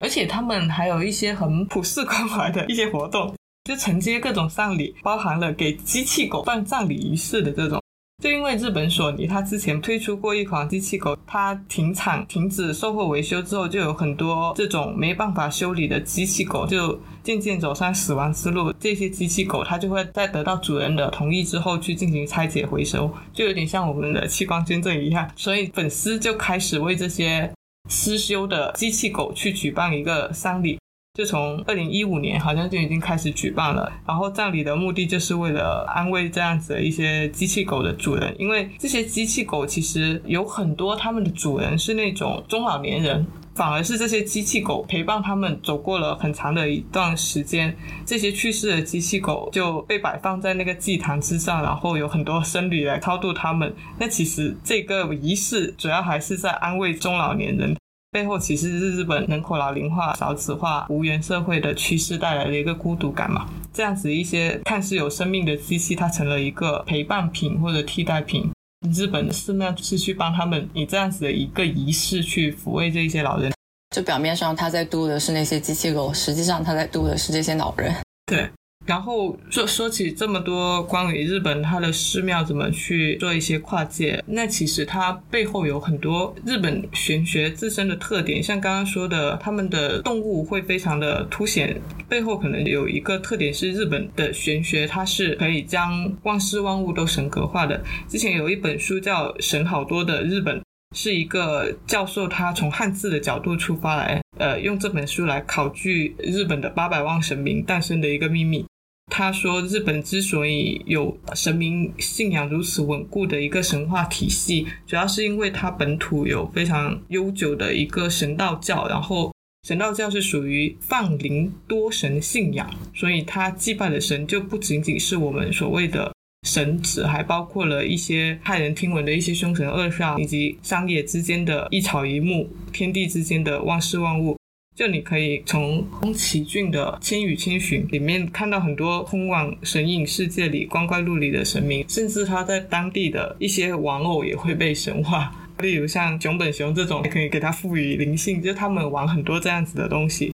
[0.00, 3.34] 而且他们还有一些很普世关怀的一些活动，
[3.64, 7.82] 就承接各种丧礼，包含了给机器狗办葬礼仪式的这种。
[8.20, 18.72] 就因为日本索尼，它之前推出过一款机器狗，它停产、停止售后维修之后，就有很多这种没办法修理的机器狗，就渐渐走上死亡之路。
[18.80, 25.30] 这些机器狗，它就会在得到主人的同意之后去进行拆解回收，就有点像我们的器官捐赠一样。
[25.36, 27.48] 所以粉丝就开始为这些
[27.88, 30.78] 失修的机器狗去举办一个丧礼。
[31.18, 53.74] 就从二零一五年好像就已经开始举办了，然后葬礼的目的就是为了安慰这样子的一些机器狗的主人，因为这些机器狗其实有很多他们的主人是那种中老年人，反而是这些机器狗陪伴他们走过了很长的一段时间，这些去世的机器狗就被摆放在那个祭坛之上，然后有很多僧侣来超度他们。
[53.98, 57.76] 那其实这个仪式主要还是在安慰中老年人。
[58.18, 63.48] 背后其实是日本人口老龄化、少子化、无缘社会的趋势带来的一个孤独感嘛。
[63.72, 68.50] 这样子一些看似有生命的机器，它成了一个陪伴品或者替代品。
[68.92, 73.52] 日本的寺庙是去帮他们以这样子的一个仪式去抚慰这一些老人。
[73.94, 77.94] 就表面上他在度的是那些机器狗，实际上他在度的是这些老人。
[78.26, 78.50] 对。
[78.88, 91.78] 然后说说起这么多关于日本它的寺庙怎么去做一些跨界，那其实它背后有很多日本玄学自身的特点，像刚刚说的，他们的动物会非常的凸显，
[92.08, 97.78] 背后可能有一个特点是日本的玄学，它是可以将万事万物都神格化的。
[98.08, 100.58] 之前有一本书叫《神好多的日本》，
[100.96, 108.64] 是一个教授他从汉字的角度出发来，呃，用这本书来考据日本的八百万神明诞生的一个秘密。
[109.10, 119.32] 他说，日本之所以有神明信仰如此稳固的一个神话体系，主要是因为它本土有非常悠久的一个神道教，然后
[119.66, 126.12] 神道教是属于放灵多神信仰，所以它祭拜的神就不仅仅是我们所谓的
[126.46, 134.37] 神祇，还包括了一些骇人听闻的一些凶神恶煞，以及山野之间的一草一木，天地之间的万事万物。
[134.78, 150.32] 就你可以从宫崎骏的《千与千寻》里面看到很多通往神隐世界里光怪陆离的神明，甚至他在当地的一些玩偶也会被神化， 例如像熊本熊这种，可以给它赋予灵性，就他们玩很多这样子的东西。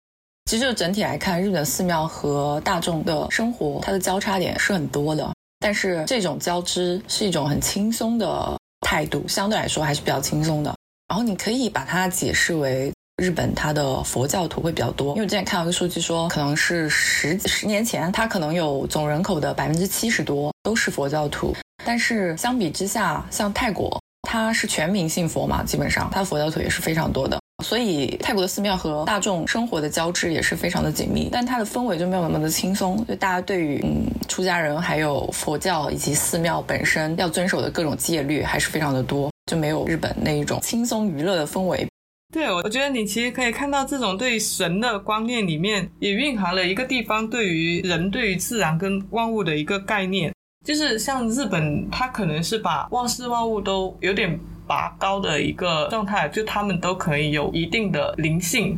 [0.52, 10.76] 其实整体来看，日本寺庙和大众的生活，它的交叉点是很多的，但是这种交织是一种很轻松的态度，相对来说还是比较轻松的。
[11.08, 12.92] 然后你可以把它解释为。
[13.18, 21.56] 日本它的佛教徒会比较多，因为之前看到一个数据说，可能是十十年前，它可能有总人口的百分之七十多都是佛教徒。
[21.86, 27.40] 但是相比之下，像泰国，它是全民信佛嘛，基本上它佛教徒也是非常多的。
[27.64, 33.06] 所以泰国的寺庙和大众生活的交织也是非常的紧密，但它的氛围就没有那么的轻松。
[33.06, 41.88] 就大家对于嗯出家人还有佛教以及寺庙本身要遵守的各种戒律还是非常的多，就没有日本那一种轻松娱乐的氛围。
[42.34, 50.34] 对，我我觉得你其实可以看到，这种对神的观念里面，也蕴含了一个地方对于人、对于自然跟万物的一个概念。
[50.66, 58.76] 就是像日本，它可能是把万事万物都有点拔高的一个状态，就他们都可以有一定的灵性。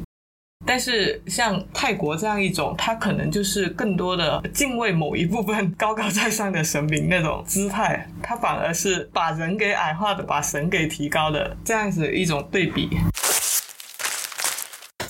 [0.65, 12.89] 但是像泰国这样一种，它可能就是更多的敬畏某一部分高高在上的神明那种姿态，它反而是把人给矮化的，把神给提高的这样子一种对比。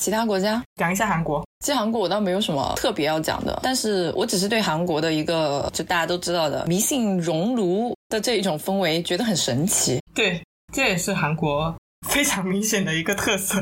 [0.06, 1.44] 其他国家讲一下韩国。
[1.62, 10.00] 其实韩国我倒没有什么特别要讲的，但是我只是对韩国的一个就大家都知道的迷信熔炉的这一种氛围觉得很神奇。
[10.14, 10.40] 对，
[10.72, 11.76] 这也是韩国
[12.08, 13.60] 非常明显的一个特色。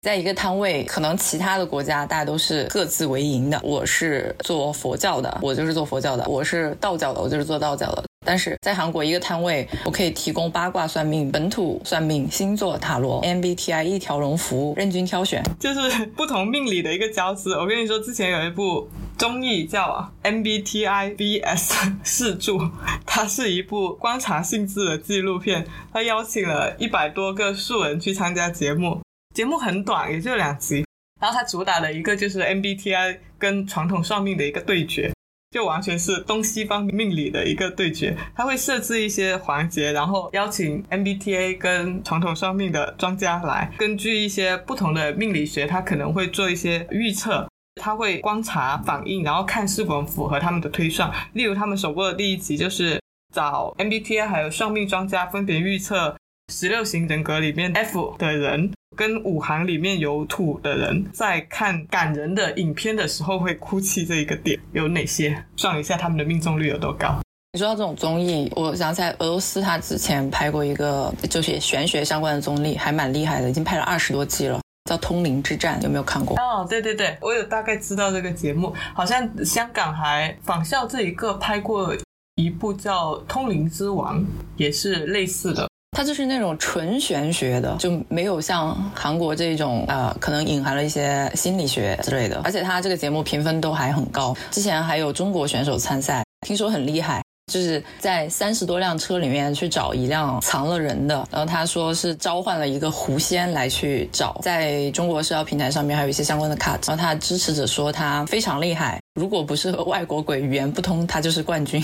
[0.00, 3.60] 在一个摊位，可能其他的国家大家都是各自为营的。
[3.64, 8.04] 我是做佛教的，我就是做佛教的；我是道教的，我就是做道教的。
[8.24, 17.50] 但是在韩国一个摊位，我可以提供八卦算命、本土算命、星座塔罗、MBTI 一条龙服务，任君挑选，就是不同命理的一个交织。
[17.50, 22.60] 我跟你说，之前有一部综艺叫 MBTI VS 四柱，
[23.04, 29.00] 它是一部观察性质的纪录片，它邀请了一百多个素人去参加节目，
[29.38, 30.84] 节目很短，也就两集。
[31.20, 35.12] 然后它主打的一个就是 MBTI 跟传统算命的一个对决。
[35.52, 47.48] 就完全是东西方命理的一个对决，他会设置一些环节，然后邀请 MBTI 跟传统算命的专家来，根据一些不同的命理学，他可能会做一些预测，
[47.80, 51.08] 他会观察反应，然后看是否符合他们的推算。
[51.34, 53.00] 例如，他们首播的第一集就是
[53.32, 56.16] 找 MBTI 还有算命专家分别预测
[56.52, 58.72] 十六型人格里面 F 的人。
[58.98, 65.40] 跟五行里面有土的人在看感人的影片的时候会哭泣这一个点有哪些？
[65.56, 67.20] 算一下他们的命中率有多高？
[67.52, 76.36] 你说到这种综艺，我想起来俄罗斯他之前拍过一个就是玄学相关的综艺，还蛮厉害的，已经拍了二十多季了，叫《通灵之战》，有没有看过？
[76.36, 81.94] 哦，对对对，我有大概知道这个节目，好像香港还仿效这一个拍过
[82.34, 84.20] 一部叫《通灵之王》，
[84.56, 85.68] 也是类似的。
[85.92, 92.40] 它就是那种纯玄学的，就没有像韩国这种呃，可能隐含了一些心理学之类的。
[92.44, 97.22] 而且它这个节目评分都还很高，之前还有中国选手参赛，听说很厉害。
[97.50, 111.82] 就是在三十多辆车里面去找一辆藏了人的，然后他说是召唤了一个狐仙来去找，在中国社交平台上面还有一些相关的 cut，然后他支持者说他非常厉害，如果不是和外国鬼语言不通，他就是冠军。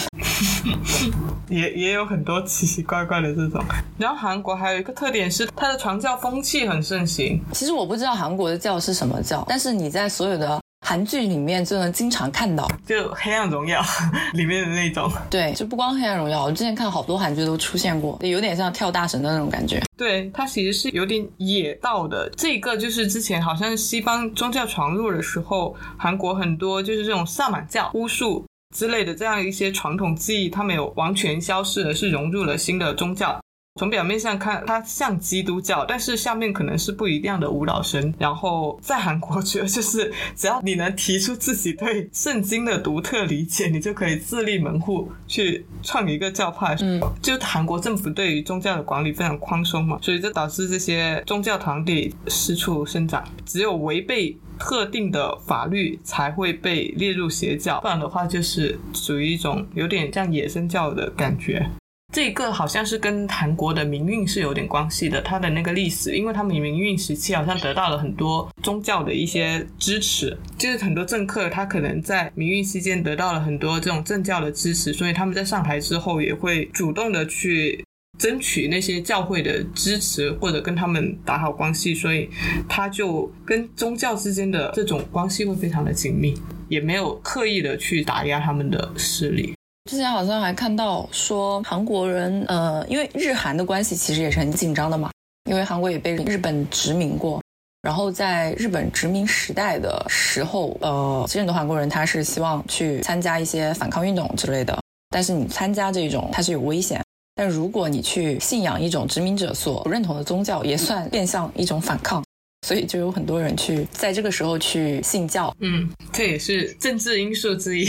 [1.49, 3.63] 也也有很多奇奇怪怪的这种。
[3.99, 7.41] 然后韩国还有一个特点是它的传教风气很盛行。
[7.53, 10.61] 其实我不知道韩国的教是什么教，但是你在所有的。
[10.87, 13.81] 韩剧里面就能经常看到，就《黑暗荣耀》
[14.37, 15.11] 里面的那种。
[15.31, 19.83] 对，就不光《黑暗荣耀》，我之前看好多韩剧都出现过，有点像跳大神的那种感觉。
[19.97, 22.31] 对，它其实是有点野道的。
[22.37, 28.45] 这个就是之前好像西方宗教传入的时候，韩国很多就是这种萨满教、巫术
[28.75, 33.41] 之类的这样一些传统记忆，它没有完全消失，而是融入了新的宗教。
[33.77, 38.15] 从表面上看，它像基督教，但是下面可能是不一样的舞蹈神。
[38.21, 46.77] 然后在韩国，觉得就是只要你能提出自己对圣经的独特理解，你就可以自立门户去创一个教派。
[46.83, 53.25] 嗯，就韩国政府对于宗教的管理非常宽松嘛，所以就导致这些宗教团体四处生长。
[53.45, 61.69] 只有违背特定的法律才会被列入邪教，不然的话就是属于一种有点像野生教的感觉。
[62.15, 77.85] 这个好像是跟韩国的民运是有点关系的，它的那个历史，因为他们民运时期好像得到了很多宗教的一些支持，就是很多政客他可能在民运期间得到了很多这种政教的支持，所以他们在上台之后也会主动的去
[78.17, 82.31] 争取那些教会的支持或者跟他们打好关系，所以
[82.69, 86.33] 他就跟宗教之间的这种关系会非常的紧密，
[86.69, 89.53] 也没有刻意的去打压他们的势力。
[89.91, 95.11] 之前好像还看到说，韩国人呃，因为日韩的关系其实也是很紧张的嘛，
[95.51, 97.43] 因为韩国也被日本殖民过，
[97.83, 104.75] 然后在日本殖民时代的时候，呃，其实很多韩国人他是希望去参加一些反抗运动之类的，
[105.11, 107.05] 但是你参加这种它是有危险，
[107.35, 112.24] 但如果你去信仰一种殖民者所不认同的宗教，也算变相一种反抗。
[112.65, 117.87] 所以就有很多人去在这个时候去信教，嗯，这也是政治因素之一。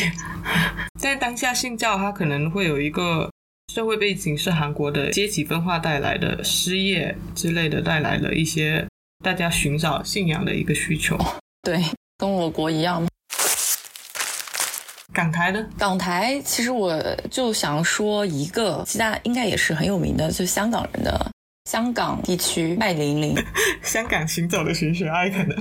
[0.99, 3.31] 在当下信教，它可能会有一个
[3.73, 8.85] 社会背景，是韩国的阶级分化带来的失业之类的，带来了一些
[9.23, 11.17] 大家寻找信仰的一个需求。
[11.61, 11.81] 对，
[12.17, 13.07] 跟我国一样。
[15.13, 17.01] 港台的港台，其实我
[17.31, 21.31] 就想说一个，其他应该也是很有名的，就香港人的。
[21.69, 23.35] 香港地区麦玲玲，
[23.81, 25.57] 香港行走的玄学爱可能。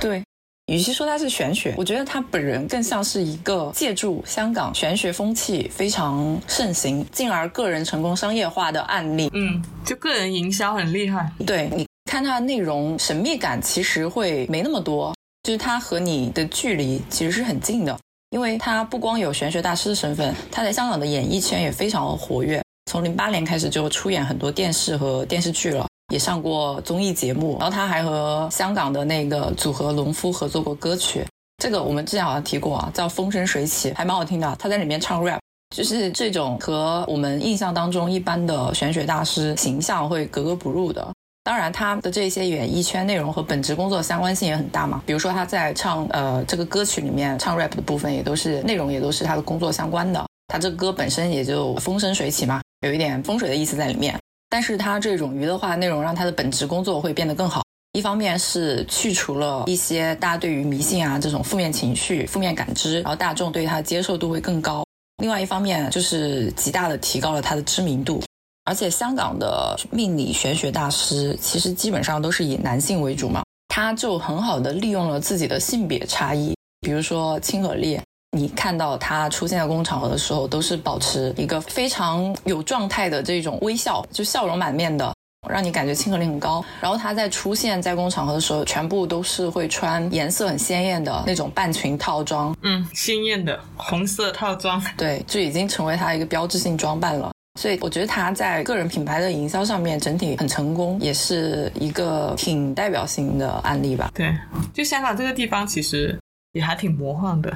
[0.00, 0.22] 对，
[0.66, 9.30] 与其说他是玄学，我觉得他本人更像是一个借助香港玄学风气非常盛行，进而个人成功商业化的案例。
[9.34, 11.30] 嗯，就个人营销很厉害。
[11.44, 15.12] 对，你看他的内容神秘感其实会没那么多，
[15.42, 17.98] 就是他和你的距离其实是很近的，
[18.30, 22.62] 因为他不光有玄学大师的身份，他在香港的演艺圈也非常的活跃。
[22.86, 27.56] 从零八年开始就出演很多电视和电视剧了，也上过综艺节目。
[27.58, 31.26] 然后他还和香港的那个组合农夫合作过歌曲，
[31.58, 34.56] 这个我们之前好像提过啊，叫《风生水起》，还蛮好听的。
[34.58, 35.40] 他在里面唱 rap，
[35.76, 41.06] 就是这种和我们印象当中一般的玄学大师形象会格格不入的。
[41.42, 45.02] 当然，他的这些演艺圈内容和本职工作相关性也很大嘛。
[45.04, 50.24] 比如说他在唱呃这个歌曲里面唱 rap 的部分，也都是内容也都是他的工作相关的。
[50.48, 52.60] 他这歌本身也就风生水起嘛。
[52.86, 54.18] 有一点风水的意思在里面，
[54.48, 57.62] 但是他这种娱乐化内容让他的本职工作会变得更好。
[57.92, 64.84] 一方面是去除了一些大家对于迷信啊这种负面情绪、负面感知，然后大众对他接受度会更高。
[65.22, 68.22] 另外一方面就是极大的提高了他的知名度。
[68.64, 73.42] 而且香港的命理玄学大师其实基本上都是以男性为主嘛。
[73.68, 77.98] 他就很好的利用了自己的性别差异，比如说亲和力，
[78.36, 85.10] 你看到他出现在公共场合的时候，都是保持一个非常有状态的这种微笑，就笑容满面的，
[85.48, 86.62] 让你感觉亲和力很高。
[86.80, 97.32] 然后他在出现在公共场合的时候，全部都是会穿颜色很鲜艳的那种半裙套装，嗯，鲜艳的红色套装，对，就已经成为他一个标志性装扮了。
[97.58, 104.10] 所以我觉得他在个人品牌的营销上面整体很成功，也是一个挺代表性的案例吧。
[104.14, 104.36] 对，
[104.74, 106.18] 就香港这个地方其实
[106.52, 107.50] 也还挺魔幻的，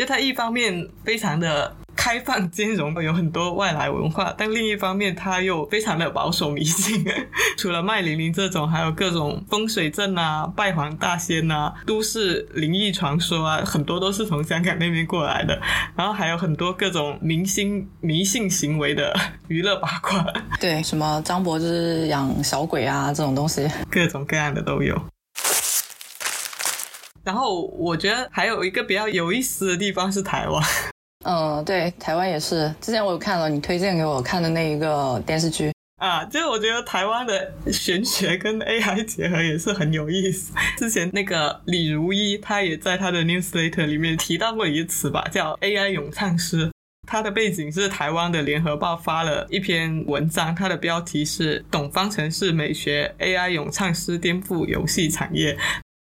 [0.00, 7.04] 就它一方面非常的开放兼容，有很多外来文化，但另一方面它又非常的保守迷信。
[7.58, 15.60] 除了麦玲玲这种，还有各种风水阵啊、拜黄大仙啊、都市灵异传说啊，很多都是从香港那边过来的。
[15.94, 19.14] 然后还有很多各种明星迷信行为的
[19.48, 20.24] 娱乐八卦，
[20.58, 24.98] 对，什么张柏芝养小鬼啊这种东西，各种各样的都有。
[27.24, 30.64] 然后我觉得还有一个比较有意思的地方是台湾，
[31.24, 32.74] 嗯，对，台湾也是。
[32.80, 40.52] 之前我有看了你推荐给我看的那一个电视剧，啊，就是我觉得台湾的玄学跟 AI 结合也是很有意思。
[40.78, 46.70] 之前那个李如一，他也在他的 newsletter 里面提到过一个词吧，叫 AI 咏唱师。
[47.06, 55.58] 他的背景是台湾的联合报发了一篇文章，它的标题是“懂方程式美学 AI 咏唱师颠覆游戏产业”。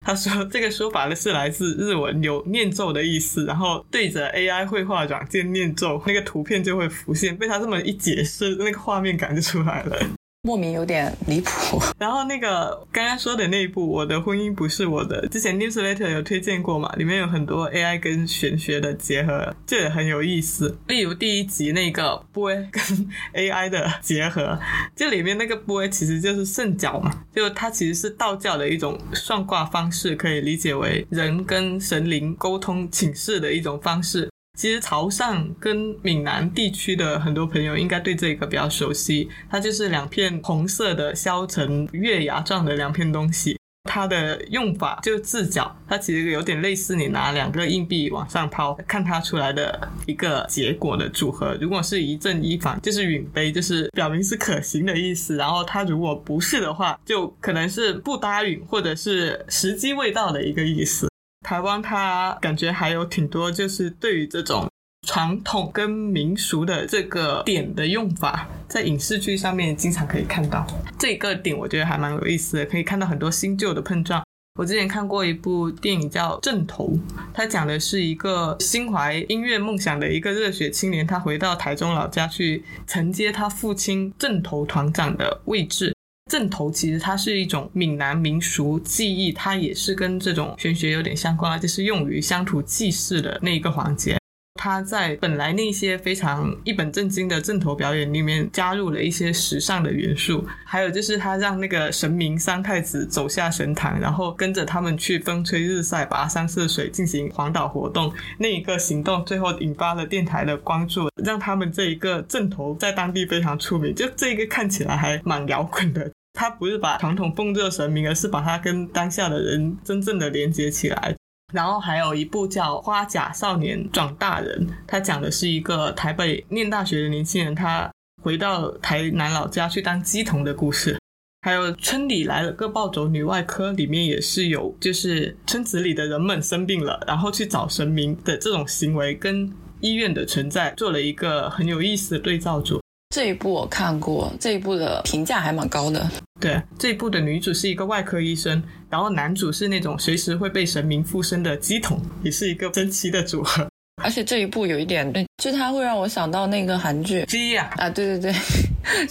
[0.05, 7.37] 他说这个说法呢是来自日文，有念咒的意思，然后对着 AI 绘画软件念咒，那个图片就会浮现。
[7.37, 9.97] 被他这么一解释，那个画面感就出来了。
[10.45, 11.81] 莫名有点离谱。
[11.97, 16.93] 然后那个刚刚说的那一部《我的婚姻不是我的》，之前 newsletter 有推荐过嘛？
[16.97, 20.77] 里面有很多 AI 跟玄学的结合，这也很有意思。
[20.89, 22.83] 例如第一集那个 boy 跟
[23.35, 24.59] AI 的结合，
[24.97, 34.29] 这里面那个 boy 其实就是圣角嘛，就它其实是道教的一种算卦方式，可以理解为人跟神灵沟通请示的一种方式。
[34.59, 43.59] 其实潮汕跟闽南地区的很多朋友应该对这个比较熟悉，它就是两片红色的削成月牙状的两片东西。
[43.91, 51.59] 它的用法就字角，它其实有点类似你拿两个硬币往上抛，看它出来的一个结果的组合。
[51.61, 55.35] 如果是一正一反，就是允杯，就是表明是可行的意思。
[55.37, 61.09] 然后它如果不是的话，就可能是不搭允，或者是时机未到的一个意思。
[61.43, 64.69] 台湾它感觉还有挺多，就是对于这种
[65.07, 70.67] 传统跟民俗的这个点的用法，在影视剧上面经常可以看到。
[70.99, 74.23] 这个点我觉得还蛮有意思的，可以看到很多新旧的碰撞。
[74.61, 76.89] 我之前看过一部电影叫《正头》，
[77.33, 85.95] 它讲的是一个心怀音乐梦想的一个热血青年，他回到台中老家去承接他父亲正头团长的位置。
[86.33, 94.17] 正头其实它是一种闽南民俗技艺，它也是跟这种玄学有点相关，就是用于乡土祭祀的那一个环节。
[94.55, 108.11] 它在本来那些非常一本正经的正头表演里面加入了一些时尚的元素，还有就是他让那个神明三太子走下神坛，然后跟着他们去风吹日晒、跋山涉水进行环岛活动。
[108.39, 113.95] 那一个行动最后引发了电台的关注，让他们这一个正头在当地非常出名。
[113.95, 116.11] 就这个看起来还蛮摇滚的。
[116.33, 121.15] 他不是把传统奉热神明，而是把它跟当下的人真正的连接起来。
[121.53, 127.91] 然后还有一部叫《花甲少年转大人》，他讲的是一个台北念大学的年轻人，他
[128.23, 130.99] 回到台南老家去当鸡童的故事。
[131.43, 142.81] 还有村里来了个暴走女外科，里面也是有，就是村子里的人们生病了，然后去找神明的这种行为，跟医院的存在做了一个很有意思的对照组。
[143.13, 146.11] 这一部我看过，这一部的评价还蛮高的。
[146.41, 153.69] 对，这一部的女主是一个外科医生，然后男主是那种随时会被神明附身的鸡桶，也是一个神奇的组合。
[154.03, 158.35] 而且这一部有一点，对，就它会让我想到那个韩剧鸡呀啊，对对对，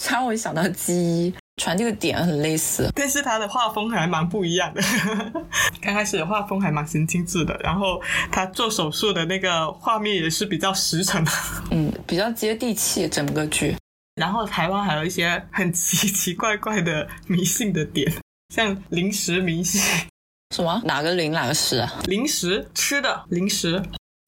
[0.10, 1.32] 让我 想到鸡，
[1.62, 4.82] 传这个点很类似，但是他的画风还蛮不一样的。
[5.80, 11.24] 刚开始的画风还蛮神经质的，然后他做手术的那个画面也是比较实诚，
[11.70, 13.76] 嗯，比较接地气，整个剧。
[14.16, 18.12] 然后台湾还有一些很奇 奇怪怪的迷信的点，
[18.54, 19.82] 像零食迷信。
[20.56, 20.82] 什么？
[20.84, 21.94] 哪个零哪个食啊？
[22.06, 23.82] 零食吃的零食。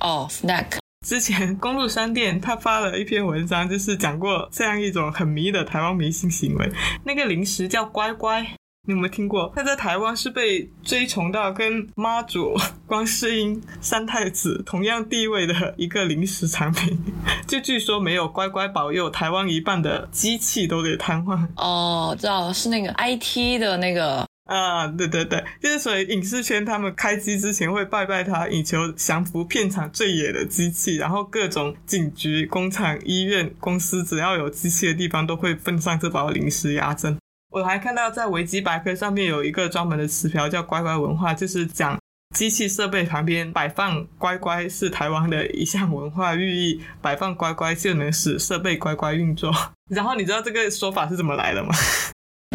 [0.04, 0.78] 哦，snack。
[1.06, 6.72] 之前公路商店他发了一篇文章，就是讲过这样一种很迷的台湾迷信行为。
[7.04, 8.56] 那个零食叫乖乖，
[8.86, 9.50] 你有没有听过？
[9.56, 12.54] 他在台湾是被追崇到跟妈祖、
[12.86, 17.00] 观世音、三太子同样地位的一个零食产品。
[17.48, 21.48] 就据说没有乖乖保佑，台湾一半的机器都得瘫痪。
[21.56, 37.18] 哦，知道了，是那个 IT 的那个啊，对对对，就是所以影视圈他们开机之前会拜拜他，以求降服片场最野的机器，然后各种警局、工厂、医院、公司，只要有机器的地方都会奉上这包临时牙针。
[37.54, 42.00] 我还看到在维基百科上面有一个专门的词条叫“乖乖文化”，就是讲
[42.36, 49.54] 机器设备旁边摆放乖乖是台湾的一项文化寓意，摆放乖乖就能使设备乖乖运作。
[49.92, 51.70] 然后你知道这个说法是怎么来的吗？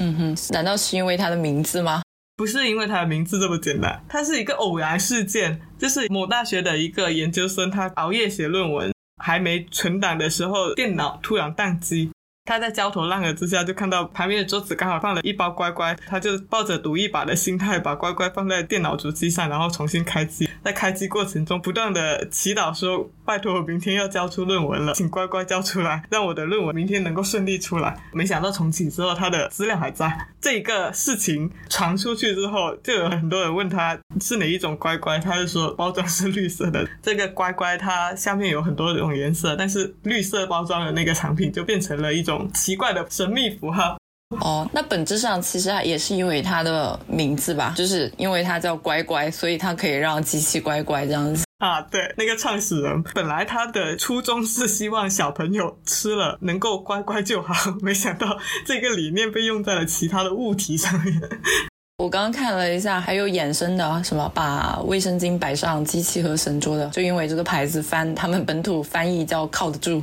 [0.01, 2.03] 嗯哼，难道是因为它的名字吗？
[2.37, 8.93] 不是因为它的名字这么简单，它是一个偶然事件，就是某大学的一个研究生，他熬夜写论文，
[9.23, 12.11] 还没存档的时候，电脑突然宕机。
[12.49, 20.49] 他在焦头烂额之下，就看到旁边的桌子刚好放了一包乖乖，他就抱着赌一把的心态，把乖乖放在电脑主机上，然后重新开机。
[20.65, 30.29] 在开机过程中，不断的祈祷说：“拜托，我明天要交出论文了，请乖乖交出来，让我的论文明天能够顺利出来。”没想到重启之后，他的资料还在。
[30.41, 36.89] 这个事情传出去之后，就有很多人问他是哪一种乖乖，他就说包装是绿色的。
[37.03, 42.38] 这个乖乖它下面有很多种颜色，但是绿色包装的那个产品就变成了一种。
[42.53, 43.97] 奇怪的神秘符号
[44.41, 51.81] 哦，那本质上其实也是因为它的名字吧，就是因为它叫乖乖，所以它可以让机器乖乖这样子啊。
[51.81, 61.21] 对，那个创始人本来他的初衷是希望小朋友吃了能够乖乖就好，没想到这个理念被用在了其他的物体上面。
[61.97, 70.01] 我刚刚看了一下，还有衍生的什么把卫生巾摆上机器和神桌的，就因为这个牌子翻他们本土翻译叫靠得住。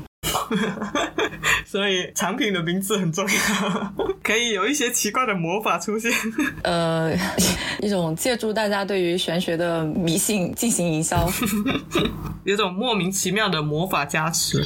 [1.66, 6.12] 所以产品的名字很重要， 可以有一些奇怪的魔法出现。
[6.64, 7.14] 呃，
[7.82, 11.30] 一种借助大家对于玄学的迷信进行营销，
[12.44, 14.64] 有种莫名其妙的魔法加持。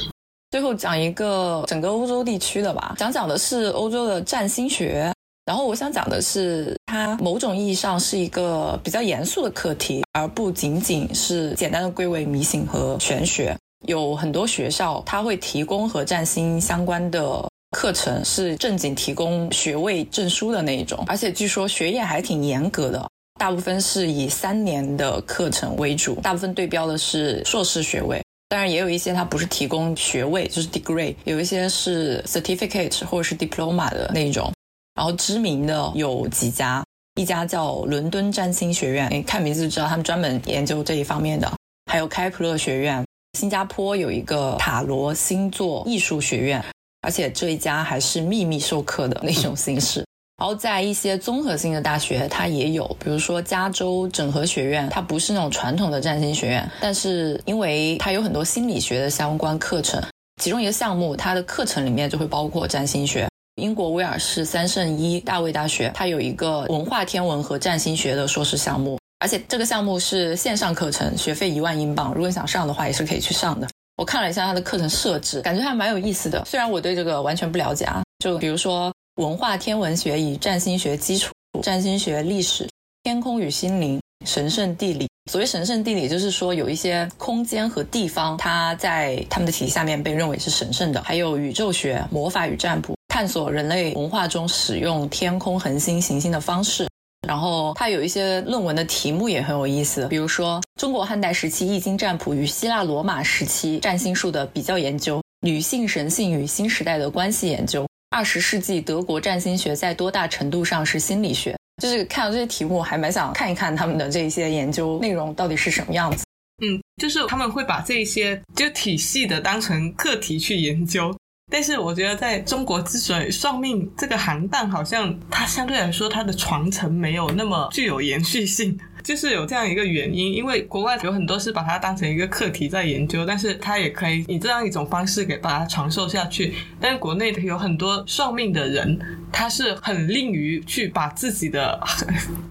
[0.50, 5.12] 最后讲一个整个欧洲地区的吧，讲讲的是欧洲的占星学。
[5.46, 13.56] 然后我想讲的是，它某种意义上是一个比较严肃的课题，而不仅仅是简单的归为迷信和玄学。
[13.86, 23.08] 有很多学校，它会提供和占星相关的课程，是正经提供学位证书的那一种，而且据说学业还挺严格的，
[23.38, 28.22] 大部分是以三年的课程为主，大部分对标的是硕士学位。
[28.48, 34.52] 当然，也有一些它不是提供学位，就是 degree，有一些是 certificate 或者是 diploma 的那一种。
[34.96, 41.50] 然后知名的有几家，一家叫伦敦占星学院，你看名字就知道他们专门研究这一方面的，
[41.90, 43.02] 还有开普勒学院。
[43.38, 46.62] 新加坡有一个塔罗星座艺术学院，
[47.00, 50.04] 而且这一家还是秘密授课的那种形式。
[50.36, 60.02] 然后在一些综合性的大学，它也有，比如说加州整合学院，它不是那种传统的占星学院，但是因为它有很多心理学的相关课程，
[60.42, 63.26] 其中一个项目，它的课程里面就会包括占星学。
[63.56, 68.99] 英国威尔士三圣伊大卫大学，它有一个文化天文和占星学的硕士项目。
[69.20, 72.12] 而且这个项目是线上课程，学费一万英镑。
[72.14, 73.68] 如果你想上的话，也是可以去上的。
[73.98, 76.42] 我看了一下它的课程设置，感觉还蛮有意思的。
[76.46, 81.30] 虽然我对这个完全不了解啊，就比如说文化天文学与占星学基础、
[81.62, 82.66] 占星学历史、
[83.02, 85.06] 天空与心灵、神圣地理。
[85.30, 91.02] 所谓神圣地理，就是说有一些空间和地方，它在他们的体系下面被认为是神圣的。
[91.02, 96.88] 还有宇宙学、魔法与占卜，探索人类文化中使用天空、恒星、行星的方式。
[97.26, 111.56] 然后它有一些论文的题目也很有意思，比如说中国汉代时期易经占卜与希腊罗马时期占星术的比较研究，女性神性与新时代的关系研究，二十世纪德国占星学在多大程度上是心理学？
[111.82, 116.24] 就是看到这些题目，还蛮想看一看他们的这些研究内容到底是什么样子。
[116.62, 121.14] 嗯，就是他们会把这些就体系的当成课题去研究。
[121.50, 128.78] 但是我觉得，在中国之所以算命这个行当，好像它相对来说它的传承没有那么具有延续性。
[129.02, 136.54] 就是有这样一个原因，因为国外有很多是把它当成一个课题在研究，但是它也可以以这样一种方式给把它传授下去。
[136.80, 138.98] 但是国内的有很多算命的人，
[139.32, 141.80] 他是很吝于去把自己的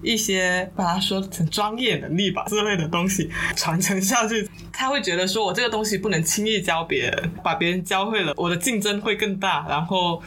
[0.02, 4.48] 一些把它说成专业能力吧之类的东西传承下去。
[4.72, 9.66] 他会觉得说我这个东西不能轻易教别人，把别人教会了，我的竞争会更大。
[9.68, 10.22] 然后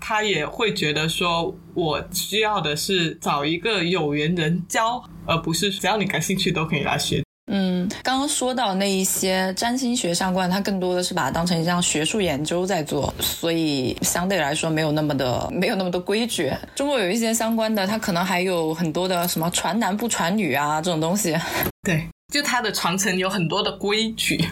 [0.00, 5.02] 他也会觉得说我需要的是找一个有缘人教。
[5.26, 7.22] 而不是只要你感兴趣都可以来学。
[7.46, 16.50] 嗯，刚刚说到那一些占星学相关，它更多的是把它当成一项学术研究在做，所以相对来说没有那么的 没有那么多规矩。
[16.74, 21.36] 中国有一些相关的，它可能还有很多的什么传男不传女啊这种东西。
[21.82, 24.42] 对，就它的传承有很多的规矩。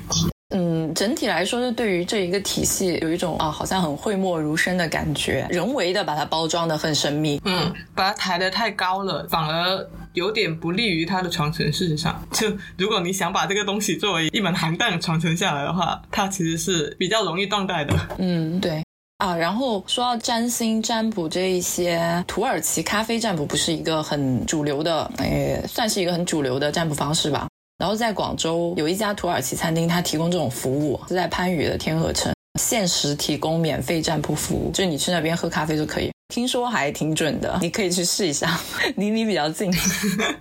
[0.52, 7.40] 嗯，整体来说，是对于这一个体系有一种啊，好像很讳莫如深的感觉，人为的把它包装的很神秘。
[7.44, 11.72] 嗯，把它抬得太高了，反而有点不利于它的传承。
[11.72, 17.94] 事实上，就如果你想把这个东西作为一门行当传承下来的话，它其实是比较容易断代的。
[18.18, 18.82] 嗯，对。
[19.18, 27.46] 啊，然后说到占星占卜这一些，土耳其咖啡占卜不是一个很主流的，诶，算是一个很主流的占卜方式吧。
[27.82, 36.08] 然后在广州有一家土耳其餐厅，它提供这种服务，是在番禺的天河城，限时提供免费占铺服务，就你去那边喝咖啡就可以。
[36.32, 38.56] 听说还挺准的，你可以去试一下，
[38.94, 39.68] 离你比较近。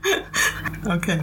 [0.88, 1.20] OK，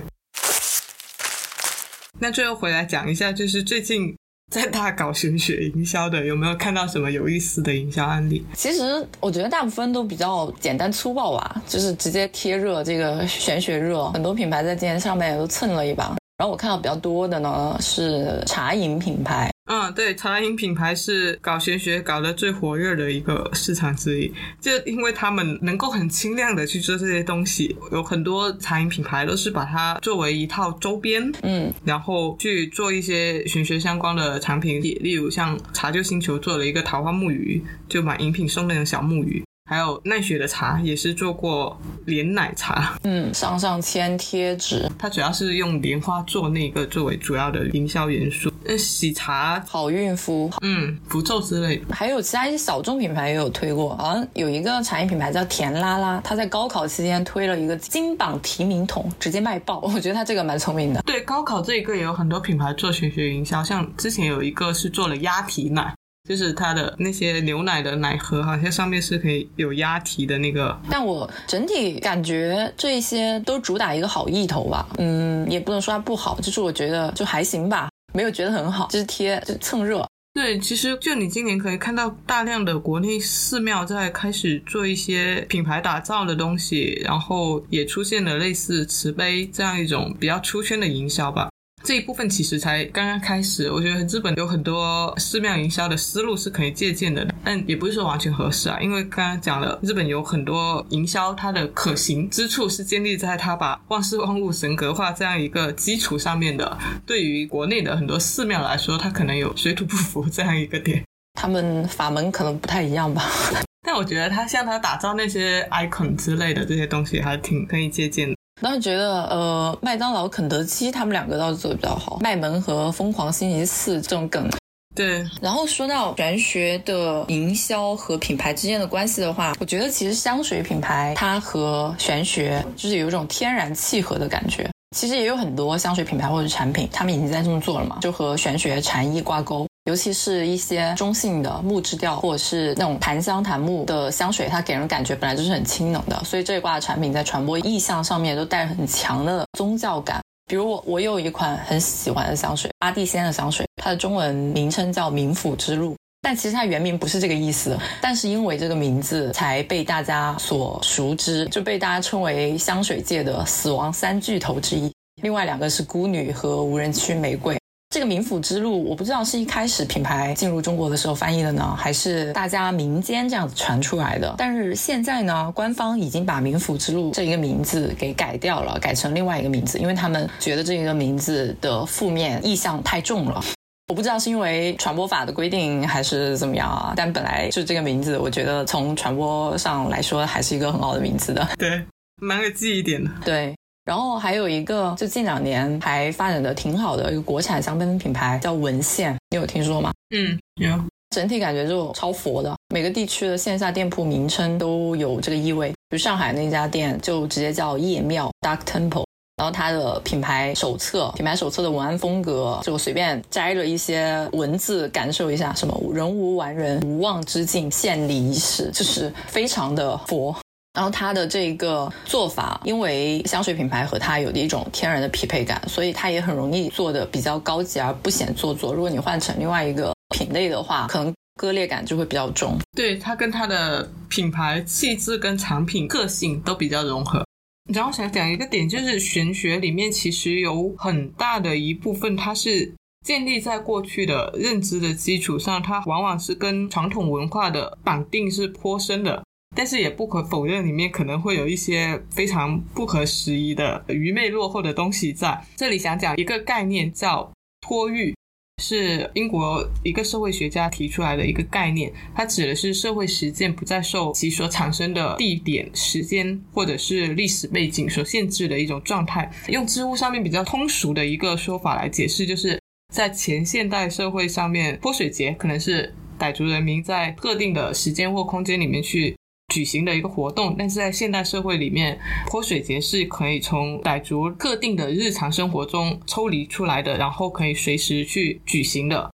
[2.19, 4.16] 那最后回来讲一下，就是最近
[4.51, 8.42] 在大搞玄学营销的，有没有看到什么有意思的营销案例？
[8.55, 16.16] 其实我觉得大部分都比较简单粗暴吧，就是直接贴热这个玄学热，很多品牌在今天上面也都蹭了一把。
[16.39, 39.43] 然后我看到比较多的呢是茶饮品牌，嗯，对，茶饮品牌是搞玄学搞得最火热的一个市场之一，就因为他们能够很轻量的去做这些东西，有很多茶饮品牌都是把它作为一套周边，嗯，然后去做一些玄学相关的产品，例如像茶就星球做了一个桃花木鱼，就买饮品送那种小木鱼。
[39.69, 48.51] 还有奈雪的茶也是做过莲奶茶，嗯，上上签贴纸，它主要是用莲花做那个作为主要的营销元素。
[48.64, 61.03] 那，喜茶、好运符，嗯，符咒之类的，还有其他一些小众品牌也有推过，好像有一个茶叶品牌叫甜拉拉，它在高考期间推了一个金榜题名桶，直接卖爆， 我觉得它这个蛮聪明的。
[61.03, 65.95] 对，高考这一个也有很多品牌做玄学营销，像之前有一个是做了鸭蹄奶。
[66.29, 70.79] 就是它的那些牛奶的奶盒，好像上面是可以有押题的那个。
[70.91, 80.07] 但我整体感觉这些都主打一个好意头吧，嗯，也不能说它不好，就是我觉得就还行吧，没有觉得很好，就是贴就蹭热。
[80.35, 91.49] 对，其实就你今年可以看到大量的国内寺庙在开始做一些品牌打造的东西，然后也出现了类似慈悲这样一种比较出圈的营销吧。
[91.89, 98.78] 这一部分其实才刚刚开始，我觉得日本有很多寺庙营销的思路是可以借鉴的，但也不是说完全合适啊。
[98.78, 106.76] 因为刚刚讲了，日本有很多营销它的可行之处是建立在它把万事万物神格化这样一个基础上面的。
[107.07, 111.03] 对于国内的很多寺庙来说，它可能有水土不服这样一个点，
[111.41, 113.24] 他们法门可能不太一样吧。
[113.80, 118.36] 但我觉得他像他打造那些 icon 之类的这些东西，还挺可以借鉴的。
[118.61, 122.18] 倒是觉得，呃，麦当劳、肯德基他们两个倒是做的比较好。
[122.20, 124.48] 麦门和疯狂星期四这种梗，
[124.94, 125.24] 对。
[125.40, 134.68] 然后说到玄学的营销和品牌之间的关系的话，我觉得其实香水品牌它和玄学就是有一种天然契合的感觉。
[134.97, 139.66] 其实也有很多香水品牌或者产品，他们已经在这么做了嘛，就和玄学禅意挂钩。
[139.84, 150.20] 尤其是一些中性的木质调，或者是那种檀香檀木的香水，它给人感觉本来就是很清冷的，所以这一挂的产品在传播意象上面都带着很强的宗教感。
[150.47, 164.93] 比如我，我有一款很喜欢的香水，阿蒂仙的香水，它的中文名称叫冥府之路，但其实它原名不是这个意思，但是因为这个名字才被大家所熟知，就被大家称为香水界的死亡三巨头之一。
[165.23, 167.57] 另外两个是孤女和无人区玫瑰。
[167.91, 174.35] 这个冥府之路，我不知道是一开始品牌进入中国的时候翻译的呢，还是大家民间这样子传出来的。
[174.37, 183.43] 但是现在呢，官方已经把冥府之路这一个名字给改掉了，改成另外一个名字，因为他们觉得这一个名字的负面意象太重了。
[183.89, 191.49] 我不知道是因为传播法的规定还是怎么样啊，但本来就这个名字，我觉得从传播上来说还是一个很好的名字的。
[191.59, 191.82] 对，
[192.20, 193.11] 蛮有记忆点的。
[193.24, 193.55] 对。
[193.86, 199.91] 然后还有一个，就近两年还发展的挺好的一个国产香氛品牌，叫文献，你有听说吗？
[200.14, 200.78] 嗯，有。
[201.09, 205.70] 整体感觉就超佛的，每个地区的线下店铺名称都有这个意味。
[205.70, 209.07] 比如上海那家店就直接叫夜庙 （Dark Temple），
[209.39, 220.36] 然后它的品牌手册，品牌手册的文案风格就随便摘了一些文字，感受一下，什么人无完人，无妄之境，献礼仪式，就是非常的佛。
[220.74, 228.74] 然后它的这个做法，因为香水品牌和它有的一种天然的匹配感，所以它也很容易做的比较高级而不显做作。
[228.74, 232.59] 如果你换成另外一个品类的话，可能割裂感就会比较重。
[232.76, 237.24] 对它跟它的品牌气质跟产品个性都比较融合。
[237.73, 249.23] 然后想讲一个点，就是玄学里面其实有很大的一部分，它是建立在过去的认知的基础上，它往往是跟传统文化的绑定是颇深的。
[249.57, 255.79] 但是也不可否认，里面可能会有一些非常不合时宜的愚昧落后的东西在这里。
[255.79, 258.14] 想讲一个概念叫托育，
[258.59, 269.30] 是英国一个社会学家提出来的一个概念，它指的是社会实践不再受其所产生的地点、时间或者是历史背景所限制的一种状态。
[269.48, 272.61] 用知乎上面比较通俗的一个说法来解释，就是
[272.92, 279.16] 在前现代社会上面，泼水节可能是傣族人民在特定的时间或空间里面去。
[279.55, 289.11] 举行的一个活动，但是在现代社会里面，泼水节是可以从傣族特定的日常生活中抽离出来的，然后可以随时去举行的。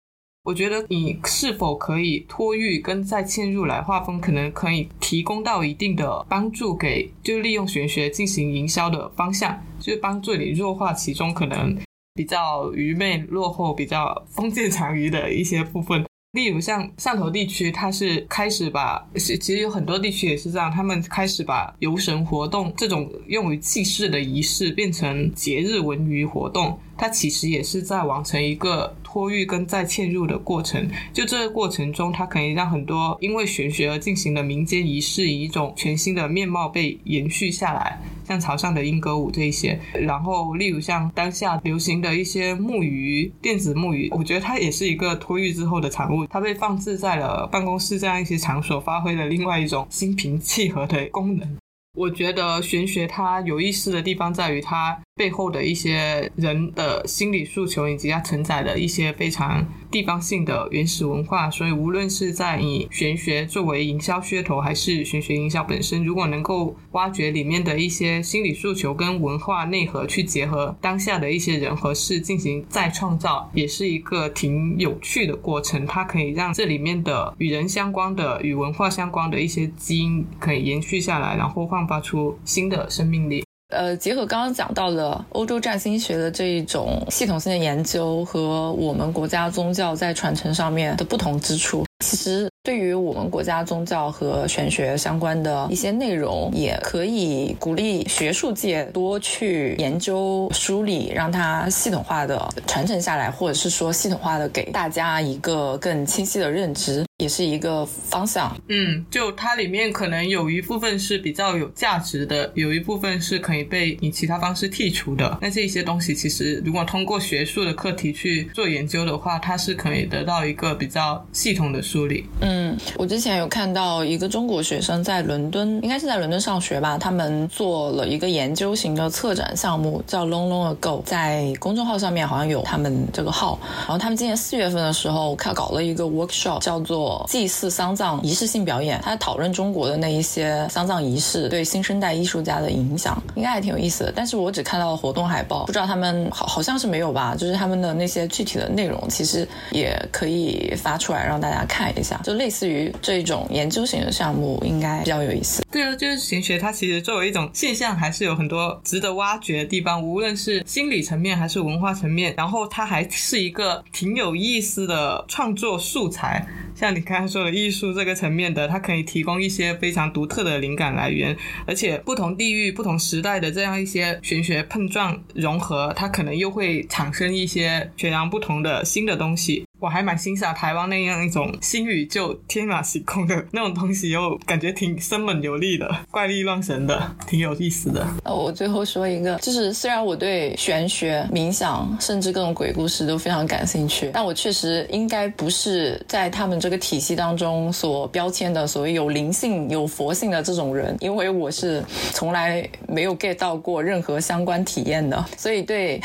[0.43, 11.77] 我觉得你是否可以托育跟再嵌入来划分，可能可以提供到一定的帮助，给就利用玄学进行营销的方向，就是帮助你弱化其中可能
[12.15, 16.03] 比较愚昧、落后、比较封建 残余的一些部分。
[16.31, 30.89] 例如像汕头地区，它是开始把，其实有很多地区也是这样，他们开始把游神活动这种用于祭祀的仪式变成节日文娱活动，它其实也是在完成一个托育跟再嵌入的过程。
[31.11, 37.99] 就这个过程中，它可以让很多因为玄学而进行的民间仪式以一种全新的面貌被延续下来。
[38.23, 51.57] 像潮汕的莺歌舞这一些，然后例如像当下流行的一些木鱼、电子木鱼，我觉得它也是一个托育之后的产物，它被放置在了办公室这样一些场所，发挥了另外一种心平气和的功能。
[51.97, 61.47] 我觉得玄学它有意思的地方在于它背后的一些人的心理诉求，以及它承载的一些非常地方性的原始文化。
[61.51, 75.85] 所以，无论是在以玄学作为营销噱头，还是玄学营销本身，如果能够挖掘里面的一些心理诉求跟文化内核，去结合当下的一些人和事进行再创造，也是一个挺有趣的过程。
[75.85, 83.43] 它可以让这里面的与人相关的、与文化相关的一些基因可以延续下来，然后焕发出新的生命力。
[83.71, 107.05] 呃，结合刚刚讲到的欧洲占星学的这一种系统性的研究和我们国家宗教在传承上面的不同之处，其实对于我们国家宗教和玄学相关的一些内容，也可以鼓励学术界多去研究梳理，让它系统化的传承下来，或者是说系统化的给大家一个更清晰的认知。
[107.21, 115.37] 也是一个方向，嗯，就它里面可能有一部分是比较有价值的，有一部分是可以被以其他方式剔除的。
[115.39, 122.25] 那这些东西其实如果通过学术的课题去做研究的话，它是可以得到一个比较系统的梳理。
[122.39, 133.59] 嗯，我之前有看到一个中国学生在伦敦，应该是在伦敦上学吧，他们做了一个研究型的策展项目，叫 Long Long Ago，在公众号上面好像有他们这个号。
[133.79, 137.25] 然后他们今年四月份的时候，看搞了一个 workshop，叫做。
[137.27, 144.13] 祭祀丧葬仪式性表演，他讨论中国的那一些丧葬仪式对新生代艺术家的影响，应该还挺有意思的。
[144.13, 147.33] 但是我只看到了活动海报，不知道他们好好像是没有吧？
[147.35, 152.19] 就是他们的那些具体的内容，其实也可以发出来让大家看看一下。
[152.23, 155.63] 就类似于这种研究型的项目，应该比较有意思。
[155.71, 162.33] 对啊，就是玄学，它其实作为一种现象，还是有很多值得挖掘的地方，无论是心理层面还是文化层面。
[162.37, 166.45] 然后它还是一个挺有意思的创作素材。
[166.75, 179.65] 像你刚才说的艺术这个层面的，它可以提供一些非常独特的灵感来源，而且不同地域、不同时代的这样一些玄学碰撞融合，它可能又会产生一些全然不同的新的东西。
[179.81, 188.05] 我还蛮欣赏台湾那样一种新宇宙、天马行空的那种东西，又感觉挺生猛有力的、怪力乱神的，挺有意思的。
[188.23, 205.99] 呃，我最后说一个，就是虽然我对玄学、冥想，甚至各种鬼故事都非常感兴趣，但我确实应该不是在他们这个体系当中所标签的所谓有灵性、有佛性的这种人，因为我是从来没有 get 到过任何相关体验的，所以对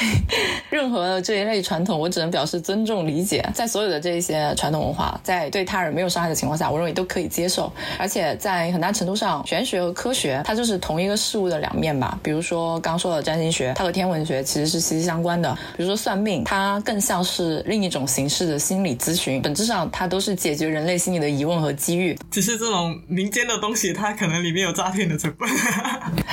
[0.70, 3.46] 任何这一类传统，我只能表示尊重理解。
[3.52, 7.72] 在所有的这些传统文化，在对他人没有伤害的情况下，我认为都可以接受。
[7.98, 12.18] 而且在很大程度上，玄学和科学它就是同一个事物的两面吧。
[12.22, 15.52] 比如说刚说的占星学，它和天文学其实是息息相关的。
[15.76, 22.18] 比如说算命，它更像是另一种形式的心理咨询，本质上它都是解决人类心理的疑问和机遇。
[22.30, 25.48] 只是这种民间的东西，它可能里面有诈骗的成分。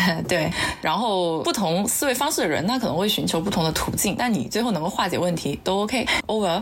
[0.27, 6.05] 对，然后不同思维方式的人，他可能会寻求不同的途径，但你最后能够化解问题都 OK。
[6.27, 6.61] Over。